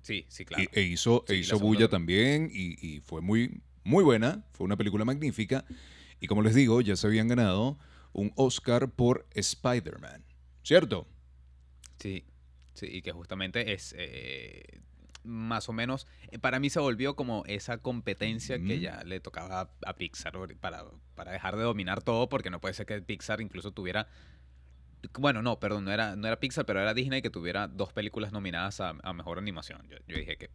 Sí, 0.01 0.25
sí, 0.27 0.43
claro. 0.43 0.69
E 0.73 0.81
hizo, 0.81 1.23
e 1.27 1.33
Sí, 1.33 1.39
hizo 1.39 1.59
bulla 1.59 1.87
también. 1.87 2.49
también 2.49 2.51
y, 2.53 2.95
y 2.95 2.99
fue 3.01 3.21
muy, 3.21 3.61
muy 3.83 4.03
buena. 4.03 4.43
Fue 4.51 4.65
una 4.65 4.75
película 4.75 5.05
magnífica. 5.05 5.65
Y 6.19 6.27
como 6.27 6.41
les 6.41 6.55
digo, 6.55 6.81
ya 6.81 6.95
se 6.95 7.07
habían 7.07 7.27
ganado 7.27 7.77
un 8.11 8.33
Oscar 8.35 8.91
por 8.91 9.27
Spider-Man. 9.33 10.25
¿Cierto? 10.63 11.07
Sí, 11.99 12.25
sí, 12.73 12.87
y 12.89 13.01
que 13.01 13.11
justamente 13.11 13.73
es 13.73 13.93
eh, 13.97 14.81
más 15.23 15.69
o 15.69 15.73
menos, 15.73 16.07
eh, 16.31 16.39
para 16.39 16.59
mí 16.59 16.69
se 16.69 16.79
volvió 16.79 17.15
como 17.15 17.43
esa 17.45 17.77
competencia 17.77 18.59
que 18.59 18.79
ya 18.79 19.03
le 19.03 19.19
tocaba 19.19 19.71
a, 19.85 19.93
Pixar 19.95 20.33
para, 20.59 20.85
para 21.15 21.31
dejar 21.31 21.55
de 21.55 21.63
dominar 21.63 22.01
todo, 22.01 22.29
porque 22.29 22.49
no 22.49 22.59
puede 22.59 22.73
ser 22.73 22.85
que 22.85 23.01
Pixar 23.01 23.41
incluso 23.41 23.71
tuviera, 23.71 24.07
bueno, 25.19 25.41
no, 25.41 25.59
perdón, 25.59 25.85
no 25.85 25.91
era, 25.91 26.15
no 26.15 26.27
era 26.27 26.39
Pixar, 26.39 26.65
pero 26.65 26.81
era 26.81 26.93
Disney 26.93 27.21
que 27.21 27.29
tuviera 27.29 27.67
dos 27.67 27.93
películas 27.93 28.31
nominadas 28.31 28.81
a, 28.81 28.95
a 29.03 29.13
Mejor 29.13 29.37
Animación. 29.37 29.87
Yo, 29.89 29.97
yo 30.07 30.17
dije 30.17 30.37
que 30.37 30.49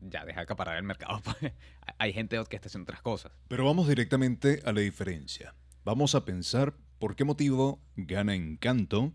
ya, 0.00 0.24
deja 0.24 0.40
de 0.40 0.44
acaparar 0.44 0.76
el 0.76 0.82
mercado, 0.82 1.20
pues, 1.24 1.52
hay 1.98 2.12
gente 2.12 2.42
que 2.48 2.56
está 2.56 2.68
haciendo 2.68 2.84
otras 2.84 3.02
cosas. 3.02 3.32
Pero 3.48 3.64
vamos 3.64 3.88
directamente 3.88 4.60
a 4.64 4.72
la 4.72 4.80
diferencia. 4.80 5.54
Vamos 5.84 6.14
a 6.14 6.24
pensar 6.24 6.74
por 6.98 7.16
qué 7.16 7.24
motivo 7.24 7.80
gana 7.96 8.34
Encanto 8.34 9.14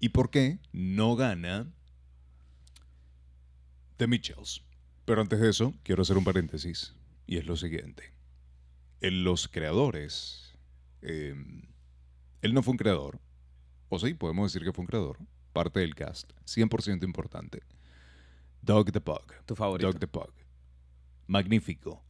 y 0.00 0.10
por 0.10 0.30
qué 0.30 0.58
no 0.72 1.16
gana 1.16 1.70
The 3.98 4.06
Mitchells. 4.06 4.64
Pero 5.04 5.20
antes 5.20 5.40
de 5.40 5.50
eso, 5.50 5.74
quiero 5.82 6.02
hacer 6.02 6.16
un 6.16 6.24
paréntesis. 6.24 6.94
Y 7.26 7.36
es 7.36 7.46
lo 7.46 7.56
siguiente. 7.56 8.14
En 9.00 9.24
los 9.24 9.48
creadores, 9.48 10.56
eh, 11.02 11.34
él 12.42 12.54
no 12.54 12.62
fue 12.62 12.72
un 12.72 12.78
creador. 12.78 13.20
O 13.88 13.98
sí, 13.98 14.14
podemos 14.14 14.52
decir 14.52 14.64
que 14.64 14.72
fue 14.72 14.82
un 14.82 14.86
creador. 14.86 15.18
Parte 15.52 15.80
del 15.80 15.96
cast. 15.96 16.30
100% 16.44 17.04
importante. 17.04 17.62
Doug 18.62 18.92
the 18.92 19.00
Pug. 19.00 19.32
Tu 19.46 19.56
favorito. 19.56 19.90
Doug 19.90 19.98
the 19.98 20.06
Pug. 20.06 20.32
Magnífico. 21.26 22.04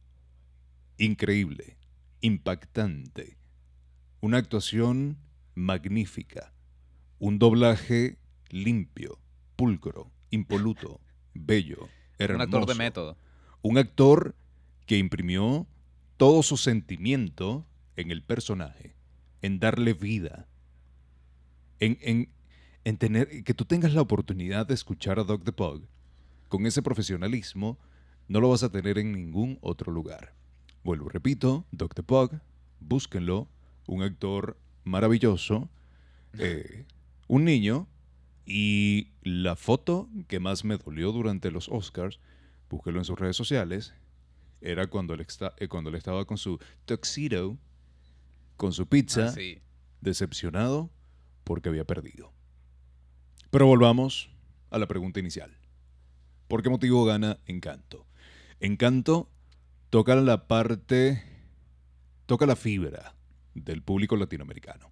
Increíble. 0.97 1.77
Impactante. 2.21 3.39
Una 4.21 4.37
actuación 4.37 5.17
magnífica. 5.55 6.53
Un 7.17 7.39
doblaje 7.39 8.19
limpio, 8.49 9.19
pulcro, 9.55 10.11
impoluto, 10.29 11.01
bello, 11.33 11.89
Un 12.19 12.41
actor 12.41 12.65
de 12.65 12.71
hermoso. 12.73 12.75
método. 12.77 13.17
Un 13.61 13.77
actor 13.77 14.35
que 14.85 14.97
imprimió 14.97 15.67
todo 16.17 16.43
su 16.43 16.57
sentimiento 16.57 17.65
en 17.95 18.11
el 18.11 18.21
personaje, 18.23 18.95
en 19.41 19.59
darle 19.59 19.93
vida, 19.93 20.47
en, 21.79 21.97
en- 22.01 22.29
en 22.85 22.97
tener, 22.97 23.43
que 23.43 23.53
tú 23.53 23.65
tengas 23.65 23.93
la 23.93 24.01
oportunidad 24.01 24.65
de 24.65 24.73
escuchar 24.73 25.19
a 25.19 25.23
Doc 25.23 25.43
the 25.43 25.51
Pug 25.51 25.83
con 26.47 26.65
ese 26.65 26.81
profesionalismo, 26.81 27.77
no 28.27 28.39
lo 28.39 28.49
vas 28.49 28.63
a 28.63 28.71
tener 28.71 28.97
en 28.97 29.11
ningún 29.11 29.57
otro 29.61 29.91
lugar. 29.91 30.33
Vuelvo, 30.83 31.09
repito, 31.09 31.65
Doc 31.71 31.93
the 31.93 32.03
Pug, 32.03 32.39
búsquenlo, 32.79 33.47
un 33.85 34.01
actor 34.01 34.57
maravilloso, 34.85 35.69
eh, 36.37 36.85
un 37.27 37.43
niño, 37.43 37.87
y 38.51 39.11
la 39.21 39.55
foto 39.55 40.09
que 40.27 40.39
más 40.39 40.65
me 40.65 40.77
dolió 40.77 41.11
durante 41.11 41.51
los 41.51 41.69
Oscars, 41.69 42.19
búsquelo 42.67 42.97
en 42.97 43.05
sus 43.05 43.19
redes 43.19 43.35
sociales, 43.35 43.93
era 44.59 44.87
cuando 44.87 45.13
él, 45.13 45.21
esta- 45.21 45.53
eh, 45.59 45.67
cuando 45.67 45.91
él 45.91 45.95
estaba 45.95 46.25
con 46.25 46.37
su 46.39 46.57
tuxedo, 46.85 47.57
con 48.57 48.73
su 48.73 48.87
pizza, 48.87 49.27
Ah, 49.27 49.31
sí. 49.31 49.59
decepcionado 50.01 50.89
porque 51.43 51.69
había 51.69 51.85
perdido. 51.85 52.33
Pero 53.51 53.67
volvamos 53.67 54.31
a 54.71 54.79
la 54.79 54.87
pregunta 54.87 55.19
inicial. 55.19 55.55
¿Por 56.47 56.63
qué 56.63 56.69
motivo 56.69 57.05
gana 57.05 57.39
Encanto? 57.45 58.07
Encanto 58.59 59.29
toca 59.91 60.15
la 60.15 60.47
parte, 60.47 61.23
toca 62.25 62.45
la 62.47 62.55
fibra 62.55 63.15
del 63.53 63.81
público 63.83 64.15
latinoamericano. 64.15 64.91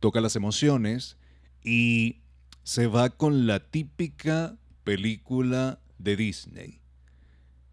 Toca 0.00 0.20
las 0.20 0.36
emociones 0.36 1.16
y 1.64 2.22
se 2.66 2.88
va 2.88 3.10
con 3.10 3.46
la 3.46 3.60
típica 3.60 4.58
película 4.82 5.78
de 5.98 6.16
Disney. 6.16 6.80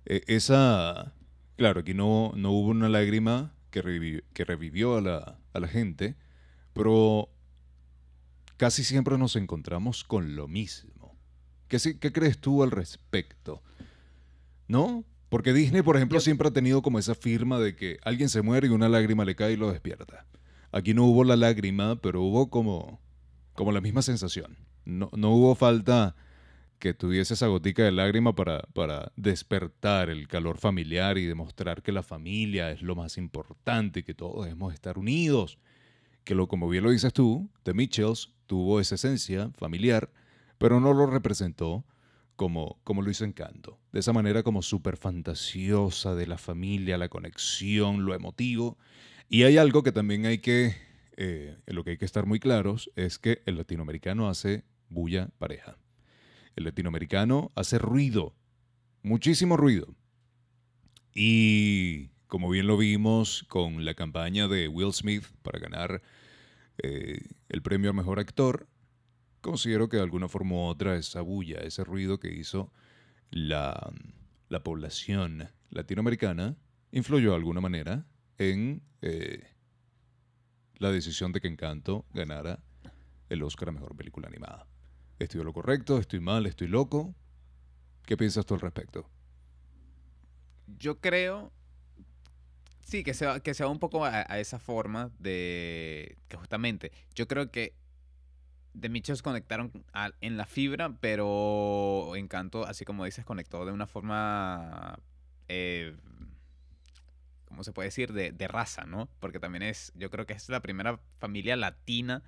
E- 0.06 0.22
esa, 0.28 1.16
claro, 1.56 1.80
aquí 1.80 1.96
no, 1.96 2.32
no 2.36 2.52
hubo 2.52 2.68
una 2.70 2.90
lágrima 2.90 3.56
que, 3.72 3.84
revi- 3.84 4.24
que 4.36 4.46
revivió 4.46 4.96
a 4.98 5.02
la, 5.02 5.40
a 5.52 5.60
la 5.60 5.68
gente, 5.68 6.16
pero 6.74 7.28
casi 8.58 8.84
siempre 8.84 9.18
nos 9.18 9.36
encontramos 9.36 10.04
con 10.04 10.36
lo 10.36 10.48
mismo. 10.48 11.18
¿Qué, 11.68 11.80
qué 12.00 12.12
crees 12.12 12.38
tú 12.38 12.62
al 12.62 12.70
respecto? 12.70 13.64
¿No? 14.68 15.04
Porque 15.30 15.54
Disney, 15.54 15.82
por 15.82 15.96
ejemplo, 15.96 16.20
siempre 16.20 16.50
ha 16.50 16.54
tenido 16.54 16.84
como 16.84 17.00
esa 17.00 17.16
firma 17.16 17.58
de 17.60 17.76
que 17.76 17.98
alguien 18.04 18.30
se 18.30 18.44
muere 18.44 18.68
y 18.68 18.70
una 18.70 18.90
lágrima 18.90 19.26
le 19.26 19.36
cae 19.36 19.54
y 19.54 19.58
lo 19.58 19.72
despierta. 19.72 20.28
Aquí 20.72 20.94
no 20.94 21.06
hubo 21.06 21.24
la 21.24 21.36
lágrima, 21.36 21.96
pero 21.96 22.22
hubo 22.22 22.52
como, 22.52 23.02
como 23.54 23.72
la 23.72 23.82
misma 23.82 24.04
sensación. 24.04 24.56
No, 24.86 25.10
no 25.16 25.32
hubo 25.32 25.56
falta 25.56 26.16
que 26.84 26.94
tuviese 26.94 27.36
esa 27.36 27.48
gotica 27.48 27.84
de 27.84 27.94
lágrima 27.94 28.36
para, 28.36 28.64
para 28.74 29.14
despertar 29.16 30.10
el 30.10 30.28
calor 30.28 30.58
familiar 30.58 31.18
y 31.18 31.26
demostrar 31.26 31.82
que 31.82 31.94
la 31.94 32.04
familia 32.04 32.72
es 32.72 32.82
lo 32.82 32.94
más 32.94 33.18
importante 33.18 34.04
que 34.04 34.14
todos 34.14 34.44
debemos 34.44 34.74
estar 34.74 34.98
unidos. 34.98 35.60
Que 36.26 36.36
lo, 36.36 36.50
como 36.50 36.68
bien 36.68 36.84
lo 36.84 36.92
dices 36.92 37.14
tú, 37.14 37.50
The 37.64 37.74
Mitchells 37.74 38.34
tuvo 38.48 38.82
esa 38.82 38.96
esencia 38.96 39.50
familiar, 39.58 40.12
pero 40.58 40.82
no 40.82 40.94
lo 40.94 41.06
representó 41.06 41.86
como, 42.36 42.80
como 42.84 43.02
lo 43.02 43.10
hizo 43.10 43.24
Encanto. 43.24 43.80
De 43.94 44.02
esa 44.02 44.12
manera 44.12 44.44
como 44.44 44.62
súper 44.62 44.98
fantasiosa 44.98 46.16
de 46.16 46.28
la 46.28 46.38
familia, 46.38 46.98
la 46.98 47.08
conexión, 47.08 48.04
lo 48.04 48.14
emotivo. 48.14 48.78
Y 49.30 49.44
hay 49.44 49.58
algo 49.58 49.84
que 49.84 49.94
también 49.94 50.26
hay 50.26 50.40
que, 50.40 50.76
eh, 51.16 51.58
lo 51.68 51.86
que 51.86 51.92
hay 51.92 51.98
que 51.98 52.04
estar 52.04 52.26
muy 52.26 52.42
claros, 52.42 52.92
es 52.98 53.20
que 53.20 53.42
el 53.46 53.56
latinoamericano 53.56 54.28
hace 54.28 54.66
bulla 54.94 55.30
pareja. 55.38 55.78
El 56.56 56.66
latinoamericano 56.66 57.52
hace 57.56 57.78
ruido, 57.78 58.36
muchísimo 59.02 59.58
ruido. 59.58 59.96
Y 61.14 62.10
como 62.28 62.50
bien 62.50 62.68
lo 62.68 62.78
vimos 62.78 63.46
con 63.48 63.86
la 63.86 63.94
campaña 63.94 64.48
de 64.48 64.68
Will 64.68 64.94
Smith 64.94 65.26
para 65.42 65.60
ganar 65.60 66.02
eh, 66.78 67.20
el 67.50 67.62
premio 67.62 67.92
a 67.92 67.94
mejor 67.94 68.20
actor, 68.20 68.68
considero 69.42 69.90
que 69.90 69.98
de 69.98 70.04
alguna 70.04 70.28
forma 70.28 70.56
u 70.56 70.60
otra 70.62 70.96
esa 70.96 71.22
bulla, 71.22 71.60
ese 71.60 71.84
ruido 71.84 72.20
que 72.20 72.34
hizo 72.34 72.72
la, 73.30 73.92
la 74.50 74.64
población 74.64 75.50
latinoamericana, 75.70 76.56
influyó 76.92 77.32
de 77.32 77.36
alguna 77.36 77.62
manera 77.62 78.06
en 78.38 78.82
eh, 79.02 79.44
la 80.78 80.92
decisión 80.92 81.32
de 81.32 81.42
que 81.42 81.48
Encanto 81.48 82.06
ganara 82.14 82.64
el 83.30 83.44
Oscar 83.44 83.70
a 83.70 83.72
Mejor 83.72 83.96
Película 83.96 84.28
Animada. 84.28 84.68
¿Estoy 85.20 85.44
lo 85.44 85.54
correcto? 85.54 86.00
¿Estoy 86.00 86.20
mal? 86.20 86.46
¿Estoy 86.46 86.68
loco? 86.68 87.14
¿Qué 88.06 88.18
piensas 88.18 88.46
tú 88.46 88.54
al 88.54 88.62
respecto? 88.62 89.10
Yo 90.78 91.00
creo. 91.00 91.52
Sí, 92.82 93.04
que 93.04 93.14
se 93.14 93.26
va, 93.26 93.40
que 93.40 93.54
se 93.54 93.64
va 93.64 93.70
un 93.70 93.80
poco 93.80 94.06
a, 94.06 94.22
esa 94.40 94.60
forma 94.60 95.12
de. 95.20 96.18
Que 96.28 96.38
justamente. 96.38 96.92
Yo 97.16 97.28
creo 97.28 97.52
que. 97.52 97.76
The 98.80 98.90
Mitchells 98.90 99.22
conectaron 99.22 99.72
en 100.20 100.36
la 100.36 100.48
fibra, 100.48 100.98
pero 101.00 102.16
Encanto, 102.16 102.66
así 102.66 102.86
como 102.86 103.06
dices, 103.06 103.24
conectó 103.24 103.66
de 103.66 103.72
una 103.72 103.86
forma. 103.86 105.00
Eh, 105.48 105.96
¿Cómo 107.46 107.64
se 107.64 107.72
puede 107.72 107.88
decir? 107.88 108.14
De, 108.14 108.32
de 108.32 108.48
raza, 108.48 108.86
¿no? 108.86 109.10
Porque 109.20 109.40
también 109.40 109.62
es. 109.62 109.94
Yo 109.96 110.10
creo 110.10 110.26
que 110.26 110.34
es 110.34 110.50
la 110.50 110.62
primera 110.62 111.00
familia 111.20 111.56
latina. 111.56 112.24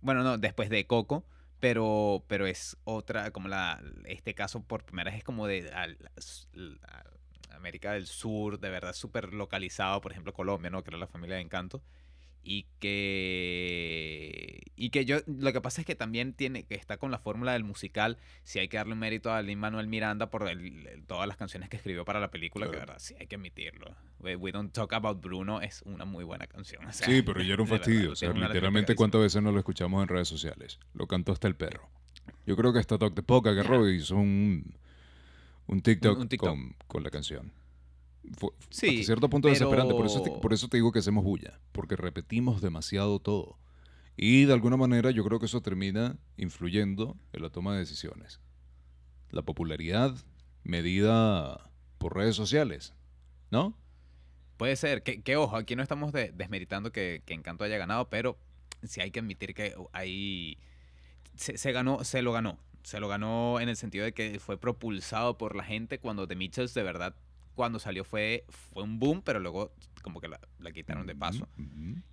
Bueno, 0.00 0.22
no, 0.22 0.38
después 0.38 0.70
de 0.70 0.86
Coco. 0.86 1.26
Pero, 1.60 2.24
pero 2.26 2.46
es 2.46 2.76
otra, 2.84 3.30
como 3.32 3.48
la, 3.48 3.82
este 4.06 4.34
caso 4.34 4.62
por 4.62 4.84
primera 4.84 5.10
vez 5.10 5.18
es 5.18 5.24
como 5.24 5.46
de 5.46 5.70
al- 5.72 5.98
América 7.50 7.92
del 7.92 8.06
Sur, 8.06 8.58
de 8.60 8.70
verdad 8.70 8.94
súper 8.94 9.32
localizado, 9.34 10.00
por 10.00 10.12
ejemplo 10.12 10.32
Colombia, 10.32 10.70
¿no? 10.70 10.82
Que 10.82 10.90
era 10.90 10.98
la 10.98 11.06
familia 11.06 11.36
de 11.36 11.42
Encanto. 11.42 11.82
Y 12.42 12.66
que, 13.30 14.62
y 14.76 14.90
que 14.90 15.04
yo, 15.04 15.18
lo 15.26 15.52
que 15.52 15.60
pasa 15.60 15.82
es 15.82 15.86
que 15.86 15.94
también 15.94 16.32
tiene, 16.32 16.64
que 16.64 16.74
está 16.74 16.96
con 16.96 17.10
la 17.10 17.18
fórmula 17.18 17.52
del 17.52 17.64
musical, 17.64 18.16
si 18.44 18.58
hay 18.58 18.68
que 18.68 18.76
darle 18.76 18.94
un 18.94 18.98
mérito 18.98 19.32
a 19.32 19.42
Lin 19.42 19.58
Manuel 19.58 19.86
Miranda 19.88 20.30
por 20.30 20.48
el- 20.48 20.86
el- 20.86 21.04
todas 21.06 21.26
las 21.28 21.36
canciones 21.36 21.68
que 21.68 21.76
escribió 21.76 22.04
para 22.04 22.18
la 22.20 22.30
película, 22.30 22.66
que 22.66 22.72
Claro. 22.72 22.86
verdad 22.86 22.98
sí 23.00 23.14
hay 23.20 23.26
que 23.26 23.36
admitirlo. 23.36 23.94
We, 24.20 24.36
We 24.36 24.52
Don't 24.52 24.72
Talk 24.72 24.92
About 24.94 25.20
Bruno 25.20 25.60
es 25.60 25.82
una 25.82 26.04
muy 26.04 26.24
buena 26.24 26.46
canción. 26.46 26.84
o 26.86 26.92
sea, 26.92 27.06
Sí, 27.06 27.22
pero 27.22 27.42
ya 27.42 27.54
era 27.54 27.62
un 27.62 27.68
verdad, 27.70 27.84
fastidio. 27.84 28.12
O 28.12 28.16
sea, 28.16 28.32
literalmente. 28.32 28.94
¿cuántas 28.94 29.20
veces 29.20 29.42
no 29.42 29.52
lo 29.52 29.58
escuchamos 29.58 30.02
en 30.02 30.08
redes 30.08 30.28
sociales? 30.28 30.78
Lo 30.94 31.06
cantó 31.06 31.32
hasta 31.32 31.46
el 31.48 31.56
perro. 31.56 31.88
Yo 32.46 32.56
creo 32.56 32.72
que 32.72 32.78
hasta 32.78 32.96
Doc 32.96 33.14
de 33.14 33.22
Poca 33.22 33.50
agarró 33.50 33.88
y 33.88 33.96
hizo 33.96 34.16
un, 34.16 34.74
un 35.66 35.82
TikTok, 35.82 36.16
Un- 36.16 36.22
un 36.22 36.28
TikTok. 36.28 36.48
Con, 36.50 36.76
con 36.86 37.02
la 37.02 37.10
canción. 37.10 37.52
Fue, 38.36 38.50
Sí, 38.70 38.88
hasta 38.88 39.02
cierto 39.04 39.28
punto 39.30 39.48
desesperante. 39.48 39.94
Por 39.94 40.06
eso, 40.06 40.22
te, 40.22 40.30
pero- 40.30 40.40
por 40.40 40.52
eso 40.52 40.68
te 40.68 40.76
digo 40.76 40.92
que 40.92 40.98
hacemos 41.00 41.24
bulla. 41.24 41.60
Porque 41.72 41.96
repetimos 41.96 42.60
demasiado 42.60 43.18
todo. 43.18 43.58
Y 44.16 44.44
de 44.44 44.52
alguna 44.52 44.76
manera 44.76 45.10
yo 45.10 45.24
creo 45.24 45.38
que 45.40 45.46
eso 45.46 45.62
termina 45.62 46.18
influyendo 46.36 47.16
en 47.32 47.42
la 47.42 47.50
toma 47.50 47.72
de 47.72 47.78
decisiones. 47.80 48.40
La 49.30 49.42
popularidad 49.42 50.14
medida 50.64 51.70
por 51.98 52.16
redes 52.16 52.36
sociales. 52.36 52.94
¿No? 53.50 53.76
Puede 54.56 54.76
ser, 54.76 55.02
que, 55.02 55.22
que 55.22 55.36
ojo, 55.36 55.56
aquí 55.56 55.74
no 55.74 55.82
estamos 55.82 56.12
de- 56.12 56.32
desmeritando 56.32 56.92
que, 56.92 57.22
que 57.24 57.34
Encanto 57.34 57.64
haya 57.64 57.78
ganado, 57.78 58.08
pero 58.10 58.38
sí 58.82 59.00
hay 59.00 59.10
que 59.10 59.20
admitir 59.20 59.54
que 59.54 59.74
ahí 59.92 60.58
se, 61.34 61.56
se 61.58 61.72
ganó, 61.72 62.04
se 62.04 62.22
lo 62.22 62.32
ganó. 62.32 62.58
Se 62.82 63.00
lo 63.00 63.08
ganó 63.08 63.58
en 63.60 63.68
el 63.68 63.76
sentido 63.76 64.04
de 64.04 64.12
que 64.12 64.38
fue 64.38 64.58
propulsado 64.58 65.36
por 65.38 65.56
la 65.56 65.64
gente 65.64 65.98
cuando 65.98 66.26
The 66.26 66.36
Mitchells 66.36 66.74
de 66.74 66.82
verdad, 66.82 67.14
cuando 67.60 67.78
salió 67.78 68.04
fue, 68.04 68.44
fue 68.48 68.82
un 68.82 68.98
boom, 68.98 69.20
pero 69.22 69.38
luego 69.38 69.70
como 70.00 70.18
que 70.18 70.28
la, 70.28 70.40
la 70.60 70.72
quitaron 70.72 71.06
de 71.06 71.14
paso. 71.14 71.46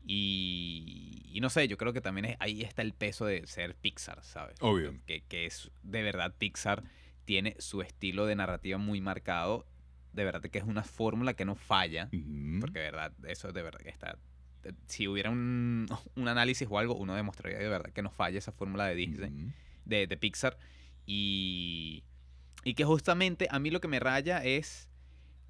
Y, 0.05 1.21
y 1.31 1.39
no 1.39 1.49
sé, 1.49 1.67
yo 1.69 1.77
creo 1.77 1.93
que 1.93 2.01
también 2.01 2.25
es- 2.25 2.35
ahí 2.39 2.61
está 2.63 2.81
el 2.81 2.93
peso 2.93 3.25
de 3.25 3.47
ser 3.47 3.75
Pixar, 3.75 4.21
¿sabes? 4.23 4.57
Obvio. 4.59 4.93
Que, 5.05 5.21
que 5.21 5.45
es 5.45 5.71
de 5.83 6.03
verdad 6.03 6.33
Pixar 6.37 6.83
tiene 7.23 7.55
su 7.59 7.81
estilo 7.81 8.25
de 8.25 8.35
narrativa 8.35 8.77
muy 8.77 8.99
marcado. 8.99 9.65
De 10.13 10.25
verdad 10.25 10.41
que 10.41 10.57
es 10.57 10.63
una 10.65 10.83
fórmula 10.83 11.33
que 11.33 11.45
no 11.45 11.55
falla. 11.55 12.09
Porque 12.59 12.79
de 12.79 12.85
verdad, 12.91 13.13
eso 13.27 13.51
de 13.53 13.61
verdad 13.61 13.79
que 13.79 13.89
está. 13.89 14.17
eh, 14.63 14.73
Si 14.87 15.07
hubiera 15.07 15.29
un, 15.29 15.87
un 16.15 16.27
análisis 16.27 16.67
o 16.69 16.79
algo, 16.79 16.95
uno 16.95 17.15
demostraría 17.15 17.59
de 17.59 17.69
verdad 17.69 17.91
que 17.93 18.01
no 18.01 18.09
falla 18.11 18.37
esa 18.37 18.51
fórmula 18.51 18.85
de 18.85 18.95
Disney, 18.95 19.31
de, 19.85 20.07
de 20.07 20.17
Pixar. 20.17 20.57
Y, 21.05 22.03
y 22.63 22.73
que 22.73 22.83
justamente 22.83 23.47
a 23.49 23.59
mí 23.59 23.69
lo 23.69 23.79
que 23.79 23.87
me 23.87 23.99
raya 23.99 24.43
es 24.43 24.89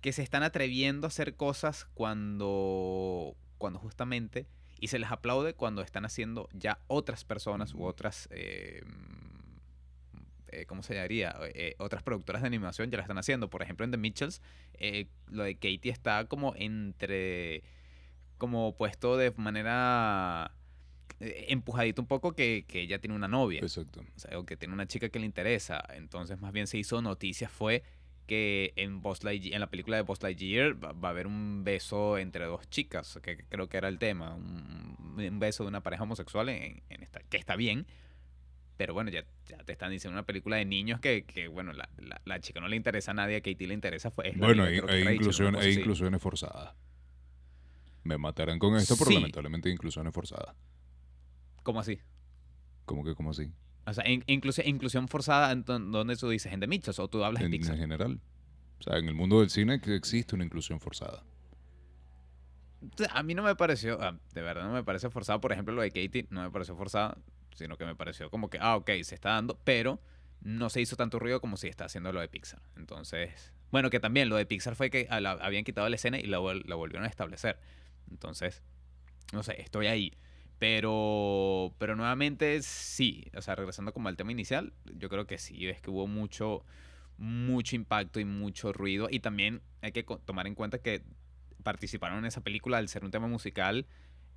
que 0.01 0.11
se 0.13 0.23
están 0.23 0.43
atreviendo 0.43 1.07
a 1.07 1.09
hacer 1.09 1.35
cosas 1.35 1.85
cuando, 1.93 3.35
cuando 3.57 3.79
justamente, 3.79 4.47
y 4.79 4.87
se 4.87 4.99
les 4.99 5.11
aplaude 5.11 5.53
cuando 5.53 5.81
están 5.81 6.05
haciendo 6.05 6.49
ya 6.53 6.79
otras 6.87 7.23
personas 7.23 7.73
u 7.73 7.83
otras, 7.83 8.27
eh, 8.31 8.83
eh, 10.49 10.65
¿cómo 10.65 10.83
se 10.83 10.93
llamaría? 10.93 11.35
Eh, 11.53 11.75
otras 11.79 12.03
productoras 12.03 12.41
de 12.41 12.47
animación 12.47 12.89
ya 12.91 12.97
la 12.97 13.03
están 13.03 13.17
haciendo. 13.17 13.49
Por 13.49 13.61
ejemplo, 13.63 13.85
en 13.85 13.91
The 13.91 13.97
Mitchells, 13.97 14.41
eh, 14.75 15.07
lo 15.27 15.43
de 15.43 15.55
Katie 15.55 15.91
está 15.91 16.25
como 16.25 16.53
entre, 16.55 17.63
como 18.37 18.75
puesto 18.75 19.17
de 19.17 19.31
manera 19.31 20.53
empujadito 21.19 21.99
un 21.99 22.07
poco 22.07 22.33
que, 22.33 22.65
que 22.67 22.81
ella 22.81 22.99
tiene 22.99 23.15
una 23.15 23.27
novia. 23.27 23.61
Exacto. 23.61 24.01
O 24.15 24.19
sea, 24.19 24.37
o 24.37 24.45
que 24.45 24.55
tiene 24.55 24.73
una 24.73 24.85
chica 24.85 25.09
que 25.09 25.19
le 25.19 25.25
interesa. 25.25 25.83
Entonces, 25.95 26.39
más 26.39 26.53
bien 26.53 26.67
se 26.67 26.77
hizo 26.77 27.01
noticias 27.01 27.51
fue 27.51 27.83
que 28.27 28.73
en, 28.75 29.01
Buzz 29.01 29.23
Lightyear- 29.23 29.53
en 29.55 29.59
la 29.61 29.69
película 29.71 29.97
de 29.97 30.03
Buzz 30.03 30.21
Lightyear 30.21 30.83
va, 30.83 30.91
va 30.91 31.07
a 31.09 31.11
haber 31.11 31.25
un 31.27 31.63
beso 31.63 32.17
entre 32.17 32.45
dos 32.45 32.69
chicas, 32.69 33.19
que 33.23 33.37
creo 33.49 33.67
que 33.69 33.77
era 33.77 33.87
el 33.87 33.97
tema. 33.97 34.35
Un, 34.35 35.15
un 35.17 35.39
beso 35.39 35.63
de 35.63 35.69
una 35.69 35.81
pareja 35.81 36.03
homosexual 36.03 36.49
en, 36.49 36.83
en 36.89 37.03
esta, 37.03 37.21
que 37.29 37.37
está 37.37 37.55
bien. 37.55 37.87
Pero 38.75 38.93
bueno, 38.93 39.09
ya, 39.09 39.25
ya 39.47 39.57
te 39.57 39.71
están 39.71 39.89
diciendo 39.89 40.13
una 40.15 40.25
película 40.27 40.57
de 40.57 40.65
niños 40.65 40.99
que, 40.99 41.23
que 41.25 41.47
bueno, 41.47 41.73
la, 41.73 41.89
la, 41.97 42.21
la 42.25 42.39
chica 42.39 42.59
no 42.59 42.67
le 42.67 42.75
interesa 42.75 43.09
a 43.09 43.13
nadie, 43.15 43.37
a 43.37 43.41
Katie 43.41 43.67
le 43.67 43.73
interesa. 43.73 44.11
Fue, 44.11 44.31
Bueno, 44.35 44.63
hay, 44.65 44.75
creo 44.77 44.85
que 44.87 44.93
hay 45.07 45.15
inclusión, 45.15 45.55
hay 45.55 45.71
así. 45.71 45.79
inclusiones 45.79 46.21
forzadas. 46.21 46.75
Me 48.03 48.17
matarán 48.19 48.59
con 48.59 48.75
esto, 48.75 48.95
pero 48.97 49.09
Sí. 49.09 49.15
lamentablemente 49.15 49.69
hay 49.69 49.73
inclusiones 49.73 50.13
forzadas. 50.13 50.55
¿Cómo 51.63 51.79
así? 51.79 51.99
¿Cómo 52.85 53.03
que, 53.03 53.15
cómo 53.15 53.31
así? 53.31 53.49
O 53.87 53.93
sea, 53.93 54.07
in- 54.07 54.23
inclusi- 54.27 54.65
inclusión 54.65 55.07
forzada, 55.07 55.51
en 55.51 55.63
don- 55.63 55.91
¿dónde 55.91 56.15
tú 56.17 56.29
dices? 56.29 56.51
¿En 56.51 56.59
The 56.59 56.67
Mitchells 56.67 56.99
o 56.99 57.07
tú 57.07 57.23
hablas 57.23 57.39
de 57.41 57.45
En, 57.45 57.51
Pixar? 57.51 57.75
en 57.75 57.79
general. 57.81 58.19
O 58.79 58.83
sea, 58.83 58.97
en 58.97 59.07
el 59.07 59.15
mundo 59.15 59.39
del 59.39 59.49
cine 59.49 59.81
existe 59.85 60.35
una 60.35 60.43
inclusión 60.43 60.79
forzada. 60.79 61.23
A 63.11 63.23
mí 63.23 63.33
no 63.33 63.41
me 63.43 63.55
pareció, 63.55 63.97
ah, 64.01 64.17
de 64.33 64.41
verdad 64.41 64.65
no 64.65 64.73
me 64.73 64.83
parece 64.83 65.09
forzado. 65.09 65.41
Por 65.41 65.51
ejemplo, 65.51 65.73
lo 65.73 65.81
de 65.81 65.89
Katie 65.89 66.27
no 66.29 66.43
me 66.43 66.51
pareció 66.51 66.75
forzado, 66.75 67.17
sino 67.55 67.75
que 67.77 67.85
me 67.85 67.95
pareció 67.95 68.29
como 68.29 68.49
que, 68.49 68.59
ah, 68.61 68.75
ok, 68.75 68.89
se 69.03 69.15
está 69.15 69.29
dando, 69.31 69.57
pero 69.63 69.99
no 70.41 70.69
se 70.69 70.79
hizo 70.81 70.95
tanto 70.95 71.17
ruido 71.17 71.41
como 71.41 71.57
si 71.57 71.67
está 71.67 71.85
haciendo 71.85 72.11
lo 72.13 72.19
de 72.21 72.27
Pixar. 72.27 72.61
Entonces, 72.75 73.51
bueno, 73.71 73.89
que 73.89 73.99
también 73.99 74.29
lo 74.29 74.35
de 74.35 74.45
Pixar 74.45 74.75
fue 74.75 74.89
que 74.91 75.07
la- 75.09 75.31
habían 75.31 75.63
quitado 75.63 75.89
la 75.89 75.95
escena 75.95 76.19
y 76.19 76.27
la, 76.27 76.37
la 76.65 76.75
volvieron 76.75 77.05
a 77.05 77.09
establecer. 77.09 77.59
Entonces, 78.11 78.61
no 79.33 79.41
sé, 79.43 79.59
estoy 79.61 79.87
ahí. 79.87 80.13
Pero, 80.59 81.73
pero 81.77 81.95
nuevamente 81.95 82.61
sí, 82.63 83.25
o 83.35 83.41
sea, 83.41 83.55
regresando 83.55 83.93
como 83.93 84.09
al 84.09 84.17
tema 84.17 84.31
inicial, 84.31 84.73
yo 84.95 85.07
creo 85.09 85.27
que 85.27 85.37
sí, 85.37 85.67
es 85.67 85.81
que 85.81 85.91
hubo 85.91 86.07
mucho, 86.07 86.65
mucho 87.17 87.75
impacto 87.75 88.19
y 88.19 88.25
mucho 88.25 88.73
ruido. 88.73 89.07
Y 89.11 89.19
también 89.19 89.61
hay 89.81 89.91
que 89.91 90.03
tomar 90.03 90.47
en 90.47 90.55
cuenta 90.55 90.79
que 90.79 91.03
participaron 91.63 92.19
en 92.19 92.25
esa 92.25 92.41
película 92.41 92.77
al 92.77 92.87
ser 92.89 93.03
un 93.05 93.11
tema 93.11 93.27
musical. 93.27 93.85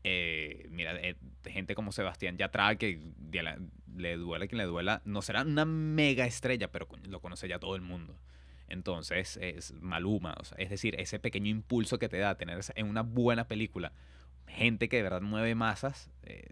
eh, 0.02 0.66
mira, 0.70 0.96
eh, 0.96 1.16
gente 1.44 1.74
como 1.74 1.92
Sebastián 1.92 2.38
Yatra, 2.38 2.76
que 2.76 2.98
la- 3.32 3.58
le 3.96 4.16
duela 4.16 4.46
quien 4.46 4.56
le 4.58 4.64
duela, 4.64 5.02
no 5.04 5.20
será 5.20 5.42
una 5.42 5.66
mega 5.66 6.24
estrella, 6.26 6.72
pero 6.72 6.88
lo 7.08 7.20
conoce 7.20 7.48
ya 7.48 7.58
todo 7.58 7.76
el 7.76 7.82
mundo. 7.82 8.18
Entonces 8.68 9.36
es 9.42 9.74
Maluma, 9.80 10.34
o 10.40 10.42
es 10.56 10.70
decir, 10.70 10.94
ese 10.98 11.18
pequeño 11.18 11.48
impulso 11.50 11.98
que 11.98 12.08
te 12.08 12.16
da 12.18 12.36
tener 12.36 12.60
en 12.76 12.86
una 12.88 13.02
buena 13.02 13.46
película 13.46 13.92
gente 14.50 14.88
que 14.88 14.96
de 14.96 15.02
verdad 15.02 15.20
mueve 15.22 15.54
masas, 15.54 16.10
eh, 16.22 16.48